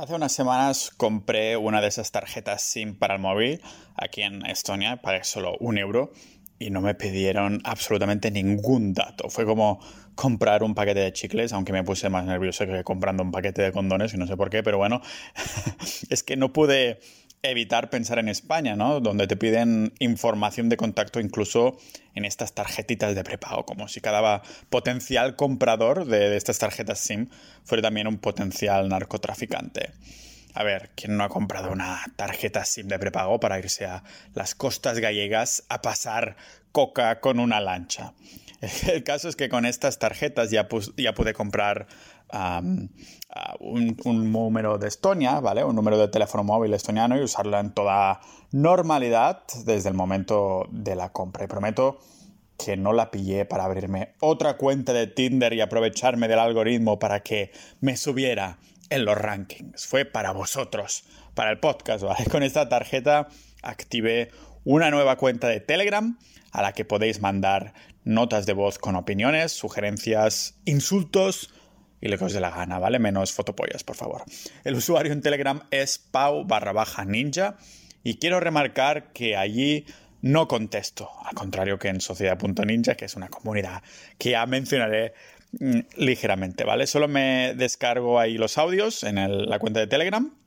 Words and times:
Hace 0.00 0.14
unas 0.14 0.32
semanas 0.32 0.90
compré 0.96 1.58
una 1.58 1.82
de 1.82 1.88
esas 1.88 2.10
tarjetas 2.10 2.62
SIM 2.62 2.94
para 2.94 3.16
el 3.16 3.20
móvil 3.20 3.60
aquí 3.96 4.22
en 4.22 4.46
Estonia, 4.46 5.02
pagué 5.02 5.24
solo 5.24 5.58
un 5.60 5.76
euro 5.76 6.10
y 6.58 6.70
no 6.70 6.80
me 6.80 6.94
pidieron 6.94 7.60
absolutamente 7.64 8.30
ningún 8.30 8.94
dato. 8.94 9.28
Fue 9.28 9.44
como 9.44 9.78
comprar 10.14 10.62
un 10.62 10.74
paquete 10.74 11.00
de 11.00 11.12
chicles, 11.12 11.52
aunque 11.52 11.74
me 11.74 11.84
puse 11.84 12.08
más 12.08 12.24
nervioso 12.24 12.64
que 12.64 12.82
comprando 12.82 13.22
un 13.22 13.30
paquete 13.30 13.60
de 13.60 13.72
condones 13.72 14.14
y 14.14 14.16
no 14.16 14.26
sé 14.26 14.38
por 14.38 14.48
qué, 14.48 14.62
pero 14.62 14.78
bueno, 14.78 15.02
es 16.08 16.22
que 16.22 16.34
no 16.34 16.50
pude 16.50 16.98
evitar 17.42 17.88
pensar 17.90 18.18
en 18.18 18.28
España, 18.28 18.76
¿no? 18.76 19.00
Donde 19.00 19.26
te 19.26 19.36
piden 19.36 19.92
información 19.98 20.68
de 20.68 20.76
contacto 20.76 21.20
incluso 21.20 21.78
en 22.14 22.24
estas 22.24 22.54
tarjetitas 22.54 23.14
de 23.14 23.24
prepago, 23.24 23.64
como 23.64 23.88
si 23.88 24.00
cada 24.00 24.42
potencial 24.68 25.36
comprador 25.36 26.04
de, 26.06 26.36
estas 26.36 26.58
tarjetas 26.58 26.98
SIM 26.98 27.28
fuera 27.64 27.82
también 27.82 28.06
un 28.06 28.18
potencial 28.18 28.88
narcotraficante. 28.88 29.92
A 30.52 30.64
ver, 30.64 30.90
¿quién 30.96 31.16
no 31.16 31.24
ha 31.24 31.28
comprado 31.28 31.70
una 31.70 32.02
tarjeta 32.16 32.64
SIM 32.64 32.88
de 32.88 32.98
prepago 32.98 33.40
para 33.40 33.58
irse 33.58 33.86
a 33.86 34.02
las 34.34 34.54
costas 34.54 34.98
gallegas 34.98 35.64
a 35.68 35.80
pasar 35.80 36.36
coca 36.72 37.20
con 37.20 37.38
una 37.38 37.60
lancha? 37.60 38.12
El 38.92 39.04
caso 39.04 39.28
es 39.28 39.36
que 39.36 39.48
con 39.48 39.64
estas 39.64 39.98
tarjetas 39.98 40.50
ya, 40.50 40.68
pude 40.68 41.32
comprar 41.32 41.86
un, 43.60 43.96
número 44.04 44.78
de 44.78 44.88
Estonia, 44.88 45.40
¿vale? 45.40 45.64
Un 45.64 45.76
número 45.76 45.98
de 45.98 46.08
teléfono 46.08 46.44
móvil 46.44 46.74
estoniano 46.74 47.16
y 47.16 47.22
usarlo 47.22 47.58
en 47.58 47.72
toda 47.72 48.20
normalidad 48.52 49.42
desde 49.64 49.88
el 49.88 49.94
momento 49.94 50.66
de 50.70 50.94
la 50.94 51.10
compra. 51.10 51.44
Y 51.44 51.48
prometo 51.48 51.98
que 52.62 52.76
no 52.76 52.92
la 52.92 53.10
pillé 53.10 53.46
para 53.46 53.64
abrirme 53.64 54.14
otra 54.20 54.58
cuenta 54.58 54.92
de 54.92 55.06
Tinder 55.06 55.54
y 55.54 55.62
aprovecharme 55.62 56.28
del 56.28 56.38
algoritmo 56.38 56.98
para 56.98 57.20
que 57.20 57.52
me 57.80 57.96
subiera 57.96 58.58
en 58.90 59.06
los 59.06 59.16
rankings. 59.16 59.86
Fue 59.86 60.04
para 60.04 60.32
vosotros, 60.32 61.04
para 61.34 61.50
el 61.50 61.58
podcast, 61.58 62.04
¿vale? 62.04 62.26
Con 62.30 62.42
esta 62.42 62.68
tarjeta 62.68 63.28
activé 63.62 64.30
una 64.64 64.90
nueva 64.90 65.16
cuenta 65.16 65.48
de 65.48 65.60
Telegram 65.60 66.18
a 66.52 66.62
la 66.62 66.72
que 66.72 66.84
podéis 66.84 67.20
mandar 67.20 67.72
notas 68.04 68.46
de 68.46 68.52
voz 68.52 68.78
con 68.78 68.96
opiniones, 68.96 69.52
sugerencias, 69.52 70.54
insultos 70.64 71.52
y 72.00 72.08
lo 72.08 72.18
que 72.18 72.24
os 72.24 72.32
dé 72.32 72.40
la 72.40 72.50
gana, 72.50 72.78
¿vale? 72.78 72.98
Menos 72.98 73.32
fotopollas, 73.32 73.84
por 73.84 73.96
favor. 73.96 74.24
El 74.64 74.74
usuario 74.74 75.12
en 75.12 75.20
Telegram 75.20 75.62
es 75.70 75.98
pau 75.98 76.44
barra 76.44 76.72
baja 76.72 77.04
ninja 77.04 77.56
y 78.02 78.18
quiero 78.18 78.40
remarcar 78.40 79.12
que 79.12 79.36
allí 79.36 79.84
no 80.22 80.48
contesto, 80.48 81.10
al 81.24 81.34
contrario 81.34 81.78
que 81.78 81.88
en 81.88 82.00
sociedad.ninja, 82.00 82.94
que 82.94 83.04
es 83.06 83.16
una 83.16 83.28
comunidad 83.28 83.82
que 84.18 84.30
ya 84.30 84.46
mencionaré 84.46 85.14
mm, 85.58 85.80
ligeramente, 85.96 86.64
¿vale? 86.64 86.86
Solo 86.86 87.08
me 87.08 87.54
descargo 87.54 88.18
ahí 88.18 88.38
los 88.38 88.58
audios 88.58 89.02
en 89.04 89.48
la 89.48 89.58
cuenta 89.58 89.80
de 89.80 89.86
Telegram 89.86 90.39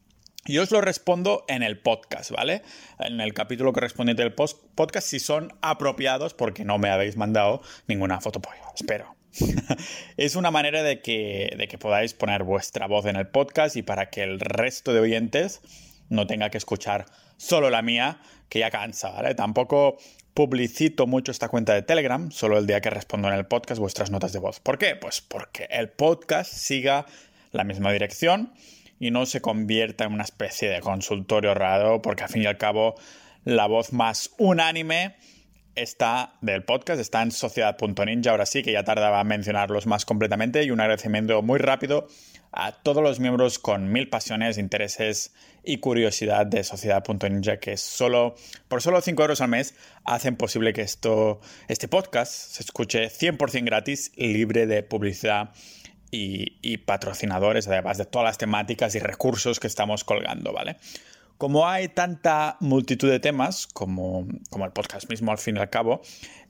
y 0.45 0.57
os 0.57 0.71
lo 0.71 0.81
respondo 0.81 1.45
en 1.47 1.63
el 1.63 1.79
podcast, 1.79 2.31
¿vale? 2.31 2.63
En 2.99 3.21
el 3.21 3.33
capítulo 3.33 3.71
correspondiente 3.71 4.23
del 4.23 4.33
podcast, 4.33 5.07
si 5.07 5.19
son 5.19 5.53
apropiados, 5.61 6.33
porque 6.33 6.65
no 6.65 6.77
me 6.77 6.89
habéis 6.89 7.15
mandado 7.15 7.61
ninguna 7.87 8.19
fotopolla. 8.19 8.63
Espero. 8.75 9.15
es 10.17 10.35
una 10.35 10.51
manera 10.51 10.83
de 10.83 11.01
que, 11.01 11.55
de 11.57 11.67
que 11.67 11.77
podáis 11.77 12.13
poner 12.13 12.43
vuestra 12.43 12.87
voz 12.87 13.05
en 13.05 13.15
el 13.15 13.27
podcast 13.27 13.75
y 13.77 13.83
para 13.83 14.09
que 14.09 14.21
el 14.23 14.39
resto 14.39 14.93
de 14.93 14.99
oyentes 14.99 15.61
no 16.09 16.27
tenga 16.27 16.49
que 16.49 16.57
escuchar 16.57 17.05
solo 17.37 17.69
la 17.69 17.81
mía, 17.81 18.19
que 18.49 18.59
ya 18.59 18.69
cansa, 18.69 19.09
¿vale? 19.11 19.35
Tampoco 19.35 19.97
publicito 20.33 21.07
mucho 21.07 21.31
esta 21.31 21.47
cuenta 21.47 21.73
de 21.73 21.83
Telegram, 21.83 22.31
solo 22.31 22.57
el 22.57 22.67
día 22.67 22.81
que 22.81 22.89
respondo 22.89 23.29
en 23.29 23.35
el 23.35 23.45
podcast 23.45 23.79
vuestras 23.79 24.11
notas 24.11 24.33
de 24.33 24.39
voz. 24.39 24.59
¿Por 24.59 24.77
qué? 24.77 24.95
Pues 24.95 25.21
porque 25.21 25.67
el 25.69 25.89
podcast 25.89 26.51
siga 26.51 27.05
la 27.51 27.63
misma 27.63 27.91
dirección 27.91 28.51
y 29.03 29.11
no 29.11 29.25
se 29.25 29.41
convierta 29.41 30.05
en 30.05 30.13
una 30.13 30.23
especie 30.23 30.69
de 30.69 30.79
consultorio 30.79 31.53
raro, 31.53 32.01
porque 32.01 32.23
al 32.23 32.29
fin 32.29 32.43
y 32.43 32.45
al 32.45 32.57
cabo 32.57 32.95
la 33.43 33.67
voz 33.67 33.91
más 33.91 34.31
unánime 34.37 35.17
está 35.75 36.35
del 36.39 36.63
podcast, 36.63 37.01
está 37.01 37.21
en 37.21 37.31
sociedad.ninja, 37.31 38.31
ahora 38.31 38.45
sí 38.45 38.63
que 38.63 38.71
ya 38.71 38.85
tardaba 38.85 39.19
en 39.19 39.27
mencionarlos 39.27 39.87
más 39.87 40.05
completamente 40.05 40.63
y 40.63 40.71
un 40.71 40.79
agradecimiento 40.79 41.41
muy 41.41 41.59
rápido 41.59 42.07
a 42.53 42.71
todos 42.71 43.03
los 43.03 43.19
miembros 43.19 43.59
con 43.59 43.91
mil 43.91 44.07
pasiones, 44.07 44.57
intereses 44.57 45.33
y 45.65 45.79
curiosidad 45.79 46.45
de 46.45 46.63
sociedad.ninja 46.63 47.57
que 47.57 47.75
solo, 47.75 48.35
por 48.69 48.81
solo 48.81 49.01
5 49.01 49.21
euros 49.21 49.41
al 49.41 49.49
mes 49.49 49.75
hacen 50.05 50.37
posible 50.37 50.71
que 50.71 50.83
esto, 50.83 51.41
este 51.67 51.89
podcast 51.89 52.31
se 52.31 52.63
escuche 52.63 53.09
100% 53.09 53.65
gratis, 53.65 54.13
libre 54.15 54.65
de 54.65 54.81
publicidad 54.81 55.51
y, 56.15 56.77
patrocinadores, 56.77 57.67
además 57.67 57.97
de 57.97 58.05
todas 58.05 58.25
las 58.25 58.37
temáticas 58.37 58.93
y 58.93 58.99
recursos 58.99 59.59
que 59.59 59.67
estamos 59.67 60.03
colgando, 60.03 60.53
¿vale? 60.53 60.77
Como 61.39 61.67
hay 61.67 61.87
tanta 61.87 62.57
multitud 62.59 63.09
de 63.09 63.19
temas, 63.19 63.65
como, 63.65 64.27
como 64.51 64.65
el 64.65 64.71
podcast 64.71 65.09
mismo 65.09 65.31
al 65.31 65.39
fin 65.39 65.57
y 65.57 65.59
al 65.59 65.71
cabo, 65.71 66.01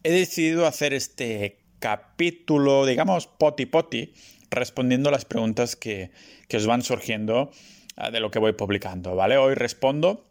he 0.04 0.12
decidido 0.12 0.68
hacer 0.68 0.94
este 0.94 1.60
capítulo, 1.80 2.86
digamos, 2.86 3.28
poti 3.28 3.66
poti, 3.66 4.14
respondiendo 4.52 5.10
las 5.12 5.24
preguntas 5.24 5.78
que, 5.78 6.12
que 6.50 6.58
os 6.58 6.68
van 6.68 6.82
surgiendo 6.82 7.50
ah, 7.96 8.12
de 8.12 8.20
lo 8.20 8.32
que 8.32 8.40
voy 8.40 8.54
publicando, 8.54 9.16
¿vale? 9.16 9.38
Hoy 9.38 9.56
respondo 9.56 10.28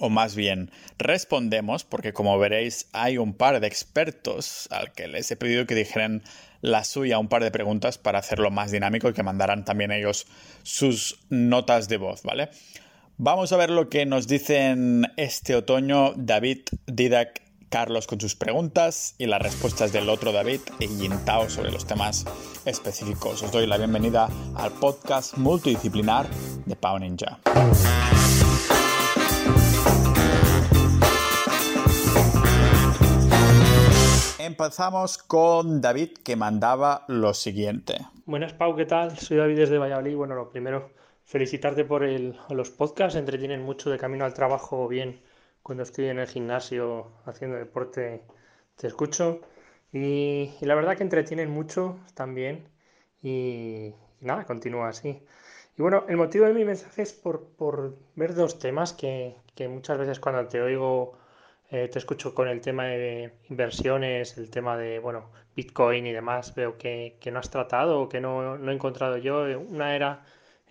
o 0.00 0.08
más 0.08 0.34
bien 0.34 0.70
respondemos, 0.96 1.84
porque 1.84 2.14
como 2.14 2.38
veréis 2.38 2.88
hay 2.94 3.18
un 3.18 3.34
par 3.34 3.60
de 3.60 3.66
expertos 3.66 4.66
al 4.70 4.92
que 4.92 5.06
les 5.08 5.30
he 5.30 5.36
pedido 5.36 5.66
que 5.66 5.74
dijeran 5.74 6.22
la 6.62 6.84
suya 6.84 7.18
un 7.18 7.28
par 7.28 7.42
de 7.42 7.50
preguntas 7.50 7.98
para 7.98 8.20
hacerlo 8.20 8.50
más 8.50 8.70
dinámico 8.70 9.10
y 9.10 9.12
que 9.12 9.22
mandaran 9.22 9.66
también 9.66 9.92
ellos 9.92 10.26
sus 10.62 11.18
notas 11.28 11.88
de 11.88 11.98
voz, 11.98 12.22
¿vale? 12.22 12.48
Vamos 13.18 13.52
a 13.52 13.56
ver 13.58 13.70
lo 13.70 13.90
que 13.90 14.06
nos 14.06 14.26
dicen 14.26 15.12
este 15.16 15.54
otoño 15.54 16.14
David, 16.16 16.60
Didac, 16.86 17.42
Carlos 17.68 18.06
con 18.06 18.20
sus 18.20 18.36
preguntas 18.36 19.14
y 19.18 19.26
las 19.26 19.40
respuestas 19.40 19.92
del 19.92 20.08
otro 20.08 20.30
David 20.30 20.60
y 20.78 20.88
Yintao 20.88 21.48
sobre 21.48 21.72
los 21.72 21.86
temas 21.86 22.26
específicos. 22.64 23.42
Os 23.42 23.50
doy 23.50 23.66
la 23.66 23.78
bienvenida 23.78 24.28
al 24.54 24.72
podcast 24.72 25.38
multidisciplinar 25.38 26.28
de 26.66 26.76
Pau 26.76 26.98
Ninja. 26.98 27.40
Empezamos 34.44 35.18
con 35.18 35.80
David 35.80 36.14
que 36.24 36.34
mandaba 36.34 37.04
lo 37.06 37.32
siguiente. 37.32 37.98
Buenas 38.26 38.52
Pau, 38.52 38.74
¿qué 38.74 38.86
tal? 38.86 39.16
Soy 39.16 39.36
David 39.36 39.56
desde 39.56 39.78
Valladolid. 39.78 40.16
Bueno, 40.16 40.34
lo 40.34 40.50
primero, 40.50 40.90
felicitarte 41.24 41.84
por 41.84 42.02
los 42.50 42.70
podcasts, 42.70 43.16
entretienen 43.16 43.62
mucho 43.62 43.88
de 43.88 43.98
camino 43.98 44.24
al 44.24 44.34
trabajo 44.34 44.88
bien 44.88 45.22
cuando 45.62 45.84
estoy 45.84 46.06
en 46.06 46.18
el 46.18 46.26
gimnasio 46.26 47.12
haciendo 47.24 47.56
deporte, 47.56 48.24
te 48.74 48.88
escucho. 48.88 49.42
Y, 49.92 50.50
la 50.62 50.74
verdad 50.74 50.96
que 50.96 51.04
entretienen 51.04 51.48
mucho 51.48 52.00
también 52.14 52.68
y, 53.22 53.94
nada, 54.20 54.44
continúa 54.44 54.88
así. 54.88 55.22
Y 55.78 55.82
bueno, 55.82 56.04
el 56.08 56.16
motivo 56.16 56.46
de 56.46 56.54
mi 56.54 56.64
mensaje 56.64 57.02
es 57.02 57.12
por, 57.12 57.96
ver 58.16 58.34
dos 58.34 58.58
temas 58.58 58.92
que 58.92 59.36
muchas 59.68 59.98
veces 59.98 60.18
cuando 60.18 60.48
te 60.48 60.60
oigo 60.60 61.21
eh, 61.72 61.88
te 61.88 61.98
escucho 61.98 62.34
con 62.34 62.48
el 62.48 62.60
tema 62.60 62.84
de 62.84 63.32
inversiones, 63.48 64.36
el 64.36 64.50
tema 64.50 64.76
de, 64.76 64.98
bueno, 64.98 65.30
Bitcoin 65.56 66.06
y 66.06 66.12
demás, 66.12 66.54
veo 66.54 66.76
que, 66.76 67.18
no 67.32 67.38
has 67.38 67.50
tratado 67.50 68.00
o 68.02 68.08
que 68.10 68.20
no, 68.20 68.56
he 68.70 68.74
encontrado 68.74 69.16
yo. 69.16 69.42
Una 69.58 69.96
era 69.96 70.22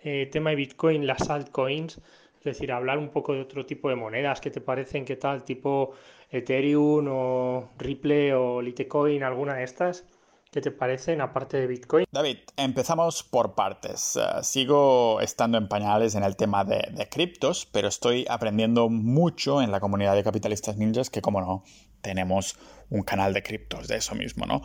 eh, 0.04 0.28
tema 0.30 0.50
de 0.50 0.56
Bitcoin, 0.56 1.06
las 1.06 1.28
altcoins, 1.28 1.98
es 2.38 2.44
decir, 2.44 2.70
hablar 2.70 2.98
un 2.98 3.10
poco 3.10 3.34
de 3.34 3.40
otro 3.40 3.66
tipo 3.66 3.88
de 3.88 3.96
monedas. 3.96 4.40
Que 4.40 4.50
te 4.52 4.60
parecen, 4.60 5.04
qué 5.04 5.16
tal, 5.16 5.44
tipo 5.44 5.94
Ethereum 6.30 7.08
o 7.10 7.70
Ripple 7.78 8.34
o 8.34 8.62
Litecoin, 8.62 9.24
alguna 9.24 9.54
de 9.54 9.64
estas. 9.64 10.06
¿Qué 10.52 10.60
te 10.60 10.70
parecen 10.70 11.22
aparte 11.22 11.56
de 11.56 11.66
Bitcoin? 11.66 12.04
David, 12.12 12.36
empezamos 12.58 13.22
por 13.22 13.54
partes. 13.54 14.16
Eh, 14.16 14.20
sigo 14.42 15.18
estando 15.22 15.56
en 15.56 15.66
pañales 15.66 16.14
en 16.14 16.24
el 16.24 16.36
tema 16.36 16.62
de, 16.62 17.08
criptos, 17.10 17.66
pero 17.72 17.88
estoy 17.88 18.26
aprendiendo 18.28 18.90
mucho 18.90 19.62
en 19.62 19.70
la 19.70 19.80
comunidad 19.80 20.14
de 20.14 20.22
capitalistas 20.22 20.76
ninjas 20.76 21.08
que, 21.08 21.22
como 21.22 21.40
no, 21.40 21.64
tenemos 22.02 22.58
un 22.90 23.02
canal 23.02 23.32
de 23.32 23.42
criptos 23.42 23.88
de 23.88 23.96
eso 23.96 24.14
mismo, 24.14 24.44
¿no? 24.44 24.60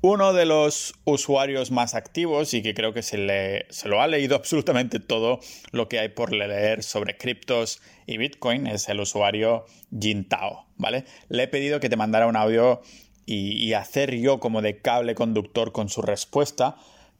Uno 0.00 0.32
de 0.32 0.44
los 0.44 0.94
usuarios 1.04 1.70
más 1.70 1.94
activos 1.94 2.52
y 2.52 2.60
que 2.60 2.74
creo 2.74 2.92
que 2.92 3.02
se, 3.02 3.18
le, 3.18 3.66
lo 3.84 4.02
ha 4.02 4.08
leído 4.08 4.34
absolutamente 4.36 4.98
todo 4.98 5.38
lo 5.70 5.88
que 5.88 6.00
hay 6.00 6.08
por 6.08 6.32
leer 6.32 6.82
sobre 6.82 7.16
criptos 7.16 7.80
y 8.06 8.16
Bitcoin 8.16 8.66
es 8.66 8.88
el 8.88 8.98
usuario 8.98 9.66
Jintao, 9.96 10.66
¿vale? 10.76 11.04
Le 11.28 11.44
he 11.44 11.48
pedido 11.48 11.78
que 11.78 11.88
te 11.88 11.96
mandara 11.96 12.26
un 12.26 12.34
audio 12.34 12.82
y, 13.28 13.72
hacer 13.74 14.14
yo 14.14 14.40
como 14.40 14.62
de 14.62 14.80
cable 14.80 15.14
conductor 15.14 15.72
con 15.72 15.88
su 15.88 16.02
respuesta. 16.02 16.76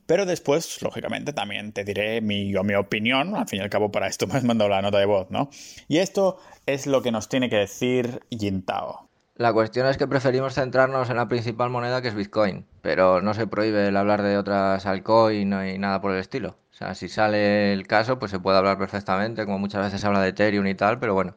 Pero 0.07 0.25
después, 0.25 0.81
lógicamente, 0.81 1.35
también 1.35 1.73
te 1.73 1.85
diré 1.85 2.23
mi, 2.23 2.53
mi 2.53 2.75
opinión. 2.75 3.37
Al 3.37 3.47
fin 3.47 3.61
y 3.61 3.63
al 3.63 3.69
cabo, 3.69 3.93
para 3.93 4.07
esto 4.07 4.27
me 4.27 4.35
has 4.35 4.45
mandado 4.45 4.71
la 4.71 4.81
nota 4.81 4.99
de 4.99 5.05
voz, 5.05 5.31
¿no? 5.31 5.51
Y 5.87 5.99
esto 5.99 6.39
es 6.65 6.87
lo 6.87 7.03
que 7.03 7.13
nos 7.13 7.29
tiene 7.29 7.51
que 7.51 7.57
decir 7.57 8.23
Yintao. 8.31 9.09
La 9.37 9.53
cuestión 9.53 9.87
es 9.87 9.99
que 9.99 10.09
preferimos 10.09 10.55
centrarnos 10.55 11.11
en 11.11 11.17
la 11.17 11.29
principal 11.29 11.71
moneda 11.71 12.03
que 12.03 12.09
es 12.09 12.15
Bitcoin, 12.15 12.67
pero 12.83 13.23
no 13.23 13.35
se 13.35 13.47
prohíbe 13.47 13.87
el 13.87 13.97
hablar 13.97 14.23
de 14.23 14.37
otras 14.37 14.85
altcoins 14.85 15.75
y 15.75 15.79
nada 15.79 16.01
por 16.01 16.11
el 16.13 16.19
estilo. 16.19 16.57
O 16.73 16.75
sea, 16.75 16.95
si 16.95 17.09
sale 17.09 17.73
el 17.73 17.87
caso, 17.87 18.19
pues 18.19 18.33
se 18.33 18.41
puede 18.41 18.59
hablar 18.59 18.79
perfectamente, 18.79 19.45
como 19.45 19.61
muchas 19.61 19.85
veces 19.85 20.01
se 20.01 20.07
habla 20.07 20.23
de 20.23 20.31
Ethereum 20.31 20.67
y 20.67 20.75
tal, 20.75 20.99
pero 20.99 21.15
bueno. 21.15 21.37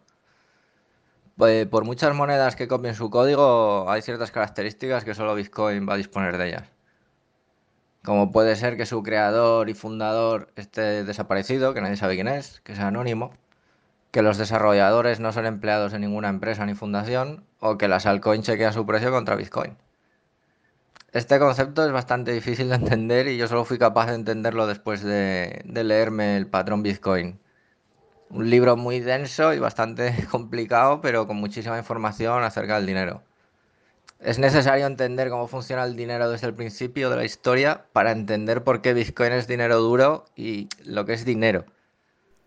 Pues 1.38 1.66
por 1.68 1.86
muchas 1.86 2.16
monedas 2.16 2.56
que 2.56 2.68
copien 2.68 2.96
su 2.96 3.10
código, 3.10 3.90
hay 3.90 4.02
ciertas 4.02 4.32
características 4.32 5.04
que 5.04 5.16
solo 5.16 5.36
Bitcoin 5.36 5.88
va 5.88 5.94
a 5.96 5.98
disponer 5.98 6.38
de 6.38 6.48
ellas. 6.50 6.70
Como 8.04 8.32
puede 8.32 8.56
ser 8.56 8.78
que 8.78 8.86
su 8.86 9.04
creador 9.04 9.70
y 9.70 9.74
fundador 9.74 10.52
esté 10.56 11.04
desaparecido, 11.04 11.74
que 11.74 11.82
nadie 11.82 11.98
sabe 11.98 12.16
quién 12.16 12.28
es, 12.28 12.62
que 12.62 12.76
sea 12.76 12.88
anónimo 12.88 13.32
que 14.12 14.22
los 14.22 14.38
desarrolladores 14.38 15.20
no 15.20 15.32
son 15.32 15.46
empleados 15.46 15.94
en 15.94 16.02
ninguna 16.02 16.30
empresa 16.30 16.66
ni 16.66 16.76
fundación 16.76 17.46
o 17.60 17.78
que 17.78 17.88
las 17.88 18.06
altcoins 18.06 18.46
chequean 18.46 18.74
su 18.74 18.86
precio 18.86 19.12
contra 19.12 19.36
Bitcoin. 19.36 19.78
Este 21.14 21.40
concepto 21.40 21.86
es 21.86 21.92
bastante 21.92 22.32
difícil 22.32 22.70
de 22.70 22.76
entender 22.76 23.28
y 23.28 23.38
yo 23.38 23.48
solo 23.48 23.66
fui 23.66 23.78
capaz 23.78 24.08
de 24.08 24.16
entenderlo 24.16 24.68
después 24.68 25.02
de, 25.02 25.62
de 25.66 25.84
leerme 25.84 26.38
el 26.38 26.48
patrón 26.48 26.84
Bitcoin. 26.84 27.40
Un 28.32 28.50
libro 28.50 28.78
muy 28.78 29.02
denso 29.02 29.54
y 29.54 29.60
bastante 29.60 30.16
complicado, 30.32 31.02
pero 31.02 31.28
con 31.28 31.38
muchísima 31.38 31.78
información 31.78 32.44
acerca 32.44 32.78
del 32.78 32.86
dinero. 32.86 33.24
Es 34.20 34.40
necesario 34.40 34.86
entender 34.86 35.30
cómo 35.30 35.48
funciona 35.48 35.84
el 35.84 35.96
dinero 35.96 36.30
desde 36.30 36.48
el 36.48 36.54
principio 36.54 37.10
de 37.10 37.18
la 37.18 37.26
historia 37.26 37.86
para 37.92 38.12
entender 38.12 38.64
por 38.64 38.82
qué 38.82 38.94
Bitcoin 38.94 39.34
es 39.34 39.48
dinero 39.48 39.80
duro 39.80 40.26
y 40.36 40.70
lo 40.84 41.06
que 41.06 41.14
es 41.14 41.26
dinero. 41.26 41.66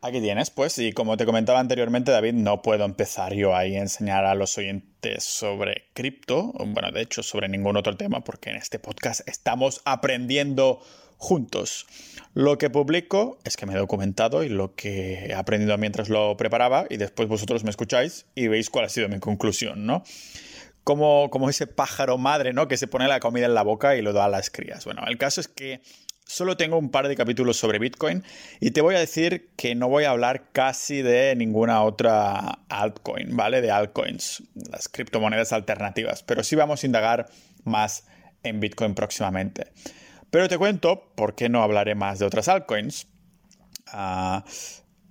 Aquí 0.00 0.20
tienes, 0.20 0.50
pues, 0.50 0.78
y 0.78 0.92
como 0.92 1.16
te 1.16 1.24
comentaba 1.24 1.60
anteriormente, 1.60 2.12
David, 2.12 2.34
no 2.34 2.60
puedo 2.60 2.84
empezar 2.84 3.32
yo 3.32 3.56
ahí 3.56 3.74
a 3.74 3.80
enseñar 3.80 4.26
a 4.26 4.34
los 4.34 4.56
oyentes 4.58 5.24
sobre 5.24 5.86
cripto, 5.94 6.52
bueno, 6.58 6.90
de 6.92 7.00
hecho, 7.00 7.22
sobre 7.22 7.48
ningún 7.48 7.78
otro 7.78 7.96
tema, 7.96 8.20
porque 8.20 8.50
en 8.50 8.56
este 8.56 8.78
podcast 8.78 9.26
estamos 9.26 9.80
aprendiendo 9.86 10.80
juntos. 11.24 11.86
Lo 12.34 12.58
que 12.58 12.68
publico 12.68 13.38
es 13.44 13.56
que 13.56 13.64
me 13.64 13.74
he 13.74 13.78
documentado 13.78 14.44
y 14.44 14.48
lo 14.48 14.74
que 14.74 15.26
he 15.26 15.34
aprendido 15.34 15.76
mientras 15.78 16.08
lo 16.08 16.36
preparaba, 16.36 16.86
y 16.90 16.98
después 16.98 17.28
vosotros 17.28 17.64
me 17.64 17.70
escucháis 17.70 18.26
y 18.34 18.48
veis 18.48 18.68
cuál 18.70 18.84
ha 18.84 18.88
sido 18.88 19.08
mi 19.08 19.18
conclusión, 19.18 19.86
¿no? 19.86 20.04
Como, 20.84 21.30
como 21.30 21.48
ese 21.48 21.66
pájaro 21.66 22.18
madre, 22.18 22.52
¿no? 22.52 22.68
Que 22.68 22.76
se 22.76 22.86
pone 22.86 23.08
la 23.08 23.20
comida 23.20 23.46
en 23.46 23.54
la 23.54 23.62
boca 23.62 23.96
y 23.96 24.02
lo 24.02 24.12
da 24.12 24.26
a 24.26 24.28
las 24.28 24.50
crías. 24.50 24.84
Bueno, 24.84 25.02
el 25.06 25.16
caso 25.16 25.40
es 25.40 25.48
que 25.48 25.80
Solo 26.26 26.56
tengo 26.56 26.78
un 26.78 26.90
par 26.90 27.06
de 27.06 27.16
capítulos 27.16 27.58
sobre 27.58 27.78
Bitcoin 27.78 28.24
y 28.58 28.70
te 28.70 28.80
voy 28.80 28.94
a 28.94 28.98
decir 28.98 29.50
que 29.56 29.74
no 29.74 29.88
voy 29.88 30.04
a 30.04 30.10
hablar 30.10 30.50
casi 30.52 31.02
de 31.02 31.36
ninguna 31.36 31.82
otra 31.82 32.60
altcoin, 32.70 33.36
¿vale? 33.36 33.60
De 33.60 33.70
altcoins, 33.70 34.42
las 34.54 34.88
criptomonedas 34.88 35.52
alternativas, 35.52 36.22
pero 36.22 36.42
sí 36.42 36.56
vamos 36.56 36.82
a 36.82 36.86
indagar 36.86 37.26
más 37.64 38.06
en 38.42 38.58
Bitcoin 38.58 38.94
próximamente. 38.94 39.66
Pero 40.34 40.48
te 40.48 40.58
cuento 40.58 41.12
por 41.14 41.36
qué 41.36 41.48
no 41.48 41.62
hablaré 41.62 41.94
más 41.94 42.18
de 42.18 42.26
otras 42.26 42.48
altcoins. 42.48 43.06
Ah, 43.86 44.44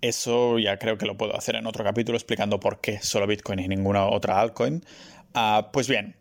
eso 0.02 0.60
ya 0.60 0.78
creo 0.78 0.98
que 0.98 1.06
lo 1.06 1.16
puedo 1.16 1.34
hacer 1.38 1.56
en 1.56 1.66
otro 1.66 1.86
capítulo 1.86 2.18
explicando 2.18 2.60
por 2.60 2.82
qué 2.82 3.00
solo 3.02 3.26
Bitcoin 3.26 3.60
y 3.60 3.70
ninguna 3.70 4.06
otra 4.06 4.42
altcoin. 4.42 4.84
Ah, 5.34 5.70
pues 5.72 5.88
bien, 5.88 6.18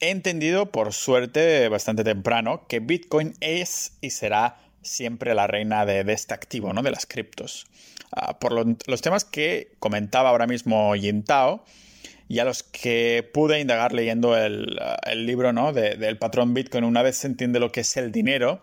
he 0.00 0.08
entendido, 0.08 0.72
por 0.72 0.94
suerte, 0.94 1.68
bastante 1.68 2.04
temprano, 2.04 2.66
que 2.68 2.80
Bitcoin 2.80 3.34
es 3.40 3.98
y 4.00 4.08
será 4.08 4.56
siempre 4.80 5.34
la 5.34 5.46
reina 5.46 5.84
de, 5.84 6.10
este 6.10 6.32
activo, 6.32 6.72
¿no? 6.72 6.80
De 6.80 6.90
las 6.90 7.04
criptos. 7.04 7.66
Ah, 8.12 8.38
por 8.38 8.54
los 8.88 9.02
temas 9.02 9.26
que 9.26 9.72
comentaba 9.78 10.30
ahora 10.30 10.46
mismo 10.46 10.96
Yintao 10.96 11.66
y 12.28 12.38
a 12.38 12.44
los 12.44 12.62
que 12.62 13.28
pude 13.32 13.58
indagar 13.58 13.92
leyendo 13.92 14.36
el, 14.36 14.78
ah, 14.80 15.14
libro 15.14 15.52
¿no? 15.52 15.72
del 15.72 16.18
patrón 16.18 16.54
Bitcoin, 16.54 16.84
una 16.84 17.02
vez 17.02 17.16
se 17.16 17.26
entiende 17.26 17.58
lo 17.58 17.72
que 17.72 17.80
es 17.80 17.96
el 17.96 18.12
dinero, 18.12 18.62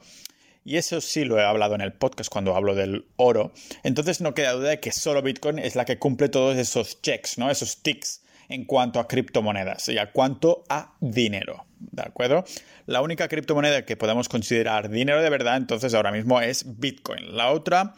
y 0.64 0.78
eso 0.78 1.02
sí 1.02 1.26
lo 1.26 1.40
he 1.40 1.44
hablado 1.44 1.76
en 1.76 1.82
el 1.82 1.94
podcast 1.94 2.32
cuando 2.32 2.56
hablo 2.56 2.76
del 2.76 3.06
oro, 3.18 3.54
entonces 3.84 4.22
no 4.22 4.34
queda 4.34 4.54
duda 4.54 4.70
de 4.70 4.80
que 4.80 4.92
solo 4.92 5.22
Bitcoin 5.22 5.60
es 5.60 5.76
la 5.76 5.86
que 5.86 6.00
cumple 6.00 6.30
todos 6.30 6.58
esos 6.58 7.02
checks, 7.02 7.38
¿no? 7.38 7.52
esos 7.52 7.82
ticks 7.82 8.22
en 8.50 8.66
cuanto 8.66 9.00
a 9.00 9.08
criptomonedas 9.08 9.90
y 9.90 9.98
a 9.98 10.12
cuanto 10.12 10.64
a 10.70 10.96
dinero. 11.00 11.66
¿De 11.80 12.04
acuerdo? 12.04 12.46
La 12.86 13.02
única 13.02 13.28
criptomoneda 13.28 13.86
que 13.86 13.98
podemos 13.98 14.30
considerar 14.30 14.90
dinero 14.90 15.22
de 15.22 15.30
verdad 15.30 15.58
entonces 15.58 15.94
ahora 15.94 16.12
mismo 16.12 16.40
es 16.42 16.80
Bitcoin. 16.80 17.36
La 17.36 17.52
otra, 17.52 17.96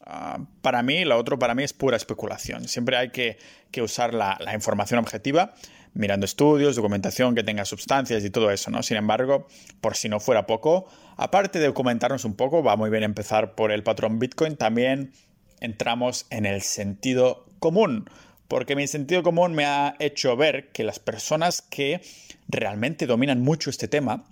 ah, 0.00 0.38
para 0.62 0.82
mí, 0.82 1.04
la 1.04 1.16
otra 1.16 1.38
para 1.38 1.54
mí 1.54 1.62
es 1.62 1.72
pura 1.72 1.96
especulación. 1.96 2.68
Siempre 2.68 2.96
hay 2.96 3.10
que, 3.10 3.38
usar 3.80 4.14
la, 4.14 4.38
información 4.54 4.98
objetiva 4.98 5.54
mirando 5.92 6.24
estudios, 6.24 6.76
documentación 6.76 7.34
que 7.34 7.42
tenga 7.42 7.64
sustancias 7.64 8.24
y 8.24 8.30
todo 8.30 8.50
eso, 8.50 8.70
¿no? 8.70 8.82
Sin 8.82 8.96
embargo, 8.96 9.48
por 9.80 9.96
si 9.96 10.08
no 10.08 10.20
fuera 10.20 10.46
poco, 10.46 10.86
aparte 11.16 11.58
de 11.58 11.66
documentarnos 11.66 12.24
un 12.24 12.34
poco, 12.34 12.62
va 12.62 12.76
muy 12.76 12.90
bien 12.90 13.02
empezar 13.02 13.56
por 13.56 13.72
el 13.72 13.82
patrón 13.82 14.20
Bitcoin, 14.20 14.56
también 14.56 15.12
entramos 15.60 16.26
en 16.30 16.46
el 16.46 16.62
sentido 16.62 17.46
común 17.58 18.08
porque 18.50 18.74
mi 18.74 18.88
sentido 18.88 19.22
común 19.22 19.54
me 19.54 19.64
ha 19.64 19.94
hecho 20.00 20.36
ver 20.36 20.72
que 20.72 20.82
las 20.82 20.98
personas 20.98 21.62
que 21.62 22.00
realmente 22.48 23.06
dominan 23.06 23.40
mucho 23.40 23.70
este 23.70 23.86
tema, 23.86 24.24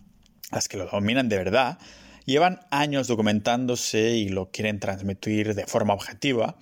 las 0.50 0.66
que 0.66 0.76
lo 0.76 0.86
dominan 0.86 1.28
de 1.28 1.36
verdad, 1.36 1.78
llevan 2.28 2.60
años 2.70 3.08
documentándose 3.08 4.10
y 4.10 4.28
lo 4.28 4.50
quieren 4.50 4.78
transmitir 4.80 5.54
de 5.54 5.66
forma 5.66 5.94
objetiva. 5.94 6.56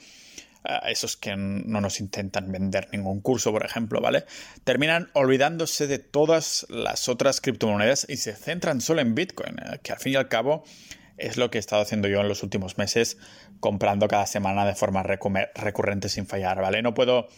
esos 0.88 1.16
que 1.16 1.36
no 1.36 1.80
nos 1.80 2.00
intentan 2.00 2.50
vender 2.50 2.88
ningún 2.92 3.20
curso, 3.20 3.52
por 3.52 3.64
ejemplo, 3.64 4.00
¿vale? 4.00 4.24
Terminan 4.64 5.10
olvidándose 5.12 5.86
de 5.86 6.00
todas 6.00 6.66
las 6.68 7.08
otras 7.08 7.40
criptomonedas 7.40 8.04
y 8.08 8.16
se 8.16 8.34
centran 8.34 8.80
solo 8.80 9.00
en 9.00 9.14
Bitcoin, 9.14 9.58
eh, 9.60 9.78
que 9.84 9.92
al 9.92 10.00
fin 10.00 10.14
y 10.14 10.16
al 10.16 10.28
cabo 10.28 10.64
es 11.18 11.36
lo 11.36 11.50
que 11.50 11.58
he 11.58 11.60
estado 11.60 11.82
haciendo 11.82 12.08
yo 12.08 12.20
en 12.20 12.26
los 12.26 12.42
últimos 12.42 12.78
meses, 12.78 13.16
comprando 13.60 14.08
cada 14.08 14.26
semana 14.26 14.66
de 14.66 14.74
forma 14.74 15.04
recurrente 15.04 16.08
sin 16.08 16.26
fallar, 16.26 16.60
¿vale? 16.60 16.82
No 16.82 16.94
puedo 16.94 17.28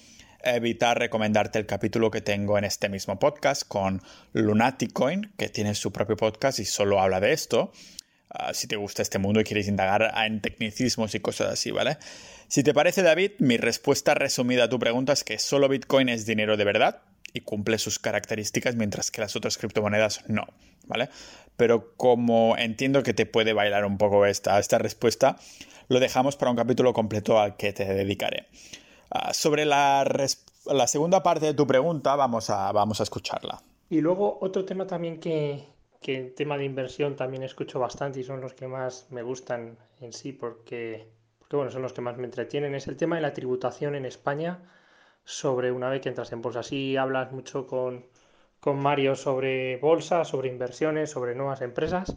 evitar 0.42 0.98
recomendarte 0.98 1.58
el 1.58 1.66
capítulo 1.66 2.10
que 2.10 2.22
tengo 2.22 2.56
en 2.56 2.64
este 2.64 2.88
mismo 2.88 3.18
podcast 3.18 3.62
con 3.68 4.02
Lunaticoin, 4.32 5.32
que 5.36 5.50
tiene 5.50 5.74
su 5.74 5.92
propio 5.92 6.16
podcast 6.16 6.60
y 6.60 6.64
solo 6.64 6.98
habla 6.98 7.20
de 7.20 7.32
esto. 7.32 7.72
Si 8.52 8.66
te 8.66 8.76
gusta 8.76 9.02
este 9.02 9.18
mundo 9.18 9.40
y 9.40 9.44
quieres 9.44 9.68
indagar 9.68 10.12
en 10.24 10.40
tecnicismos 10.40 11.14
y 11.14 11.20
cosas 11.20 11.52
así, 11.52 11.70
¿vale? 11.70 11.96
Si 12.48 12.62
te 12.62 12.74
parece, 12.74 13.02
David, 13.02 13.32
mi 13.38 13.56
respuesta 13.56 14.14
resumida 14.14 14.64
a 14.64 14.68
tu 14.68 14.78
pregunta 14.78 15.12
es 15.12 15.24
que 15.24 15.38
solo 15.38 15.68
Bitcoin 15.68 16.08
es 16.08 16.26
dinero 16.26 16.56
de 16.56 16.64
verdad 16.64 17.02
y 17.32 17.40
cumple 17.40 17.78
sus 17.78 17.98
características, 17.98 18.74
mientras 18.74 19.10
que 19.10 19.20
las 19.20 19.36
otras 19.36 19.58
criptomonedas 19.58 20.24
no, 20.28 20.46
¿vale? 20.86 21.08
Pero 21.56 21.94
como 21.96 22.56
entiendo 22.56 23.02
que 23.02 23.14
te 23.14 23.26
puede 23.26 23.52
bailar 23.52 23.84
un 23.84 23.98
poco 23.98 24.26
esta, 24.26 24.58
esta 24.58 24.78
respuesta, 24.78 25.36
lo 25.88 26.00
dejamos 26.00 26.36
para 26.36 26.50
un 26.50 26.56
capítulo 26.56 26.92
completo 26.92 27.38
al 27.38 27.56
que 27.56 27.72
te 27.72 27.84
dedicaré. 27.84 28.46
Ah, 29.10 29.32
sobre 29.32 29.64
la, 29.64 30.06
segunda 30.86 31.22
parte 31.22 31.46
de 31.46 31.54
tu 31.54 31.66
pregunta, 31.66 32.14
vamos 32.16 32.50
a 32.50 33.02
escucharla. 33.02 33.62
Y 33.90 34.00
luego 34.00 34.38
otro 34.40 34.64
tema 34.64 34.86
también 34.86 35.18
que, 35.18 35.64
que 36.00 36.22
tema 36.36 36.56
de 36.58 36.64
inversión 36.64 37.16
también 37.16 37.42
escucho 37.42 37.78
bastante 37.80 38.20
y 38.20 38.24
son 38.24 38.40
los 38.40 38.54
que 38.54 38.68
más 38.68 39.06
me 39.10 39.22
gustan 39.22 39.76
en 40.00 40.12
sí 40.12 40.32
porque, 40.32 41.08
porque 41.38 41.56
bueno, 41.56 41.70
son 41.70 41.82
los 41.82 41.92
que 41.92 42.00
más 42.00 42.16
me 42.16 42.24
entretienen, 42.24 42.74
es 42.74 42.86
el 42.88 42.96
tema 42.96 43.16
de 43.16 43.22
la 43.22 43.32
tributación 43.34 43.94
en 43.94 44.04
España 44.04 44.60
sobre 45.24 45.72
una 45.72 45.90
vez 45.90 46.00
que 46.00 46.08
entras 46.08 46.32
en 46.32 46.42
bolsa. 46.42 46.62
Sí 46.62 46.96
hablas 46.96 47.32
mucho 47.32 47.66
con, 47.66 48.06
con 48.60 48.78
Mario 48.78 49.16
sobre 49.16 49.76
bolsa, 49.78 50.24
sobre 50.24 50.48
inversiones, 50.48 51.10
sobre 51.10 51.34
nuevas 51.34 51.60
empresas 51.62 52.16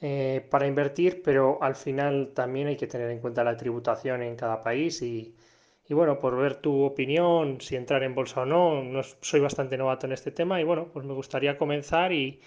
eh, 0.00 0.46
para 0.50 0.66
invertir, 0.66 1.22
pero 1.22 1.62
al 1.62 1.76
final 1.76 2.32
también 2.34 2.68
hay 2.68 2.76
que 2.76 2.86
tener 2.86 3.10
en 3.10 3.20
cuenta 3.20 3.44
la 3.44 3.56
tributación 3.56 4.22
en 4.22 4.36
cada 4.36 4.60
país 4.62 5.02
y, 5.02 5.34
y 5.88 5.94
bueno, 5.94 6.18
por 6.18 6.36
ver 6.36 6.56
tu 6.56 6.82
opinión, 6.84 7.60
si 7.60 7.76
entrar 7.76 8.02
en 8.02 8.14
bolsa 8.14 8.42
o 8.42 8.46
no, 8.46 8.82
no 8.82 9.02
soy 9.02 9.40
bastante 9.40 9.76
novato 9.78 10.06
en 10.06 10.12
este 10.12 10.30
tema 10.30 10.60
y 10.60 10.64
bueno, 10.64 10.88
pues 10.92 11.04
me 11.06 11.14
gustaría 11.14 11.56
comenzar 11.58 12.12
y, 12.12 12.40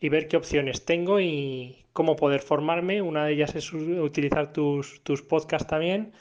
y 0.00 0.08
ver 0.08 0.28
qué 0.28 0.36
opciones 0.36 0.84
tengo 0.84 1.20
y 1.20 1.84
cómo 1.92 2.16
poder 2.16 2.40
formarme. 2.40 3.02
Una 3.02 3.24
de 3.24 3.32
ellas 3.32 3.54
es 3.54 3.72
utilizar 3.72 4.52
tus, 4.52 5.02
tus 5.02 5.22
podcasts 5.22 5.68
también, 5.68 6.12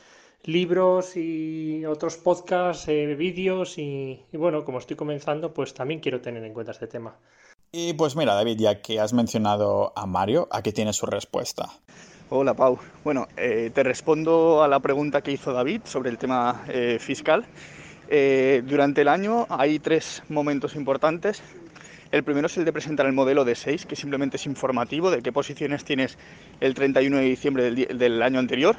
libros 0.44 1.16
y 1.16 1.86
otros 1.86 2.18
podcasts, 2.18 2.88
eh, 2.88 3.16
vídeos 3.16 3.78
y, 3.78 4.22
y 4.32 4.38
bueno, 4.38 4.66
como 4.66 4.80
estoy 4.80 4.96
comenzando, 4.96 5.54
pues 5.54 5.74
también 5.74 6.00
quiero 6.00 6.22
tener 6.22 6.44
en 6.44 6.54
cuenta 6.54 6.72
este 6.72 6.88
tema. 6.88 7.16
Y 7.72 7.94
pues 7.94 8.16
mira, 8.16 8.34
David, 8.34 8.58
ya 8.58 8.82
que 8.82 9.00
has 9.00 9.14
mencionado 9.14 9.92
a 9.96 10.06
Mario, 10.06 10.48
aquí 10.52 10.72
tienes 10.72 10.96
su 10.96 11.06
respuesta. 11.06 11.70
Hola 12.30 12.54
Pau. 12.54 12.78
Bueno, 13.04 13.28
eh, 13.38 13.72
te 13.74 13.84
respondo 13.84 14.62
a 14.62 14.68
la 14.68 14.80
pregunta 14.80 15.22
que 15.22 15.32
hizo 15.32 15.54
David 15.54 15.82
sobre 15.86 16.10
el 16.10 16.18
tema 16.18 16.66
eh, 16.68 16.98
fiscal. 17.00 17.46
Eh, 18.10 18.64
durante 18.66 19.02
el 19.02 19.08
año 19.10 19.46
hay 19.50 19.80
tres 19.80 20.24
momentos 20.30 20.76
importantes. 20.76 21.42
El 22.12 22.24
primero 22.24 22.48
es 22.48 22.58
el 22.58 22.64
de 22.64 22.72
presentar 22.72 23.06
el 23.06 23.12
modelo 23.12 23.44
de 23.44 23.56
6, 23.56 23.86
que 23.86 23.98
simplemente 23.98 24.38
es 24.38 24.46
informativo 24.46 25.12
de 25.12 25.22
qué 25.22 25.34
posiciones 25.34 25.84
tienes 25.84 26.18
el 26.62 26.74
31 26.74 27.18
de 27.18 27.24
diciembre 27.24 27.72
del, 27.72 28.22
año 28.22 28.40
anterior. 28.40 28.78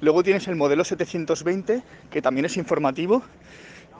Luego 0.00 0.24
tienes 0.24 0.48
el 0.48 0.56
modelo 0.56 0.82
720, 0.82 1.82
que 2.10 2.22
también 2.22 2.46
es 2.46 2.56
informativo, 2.56 3.22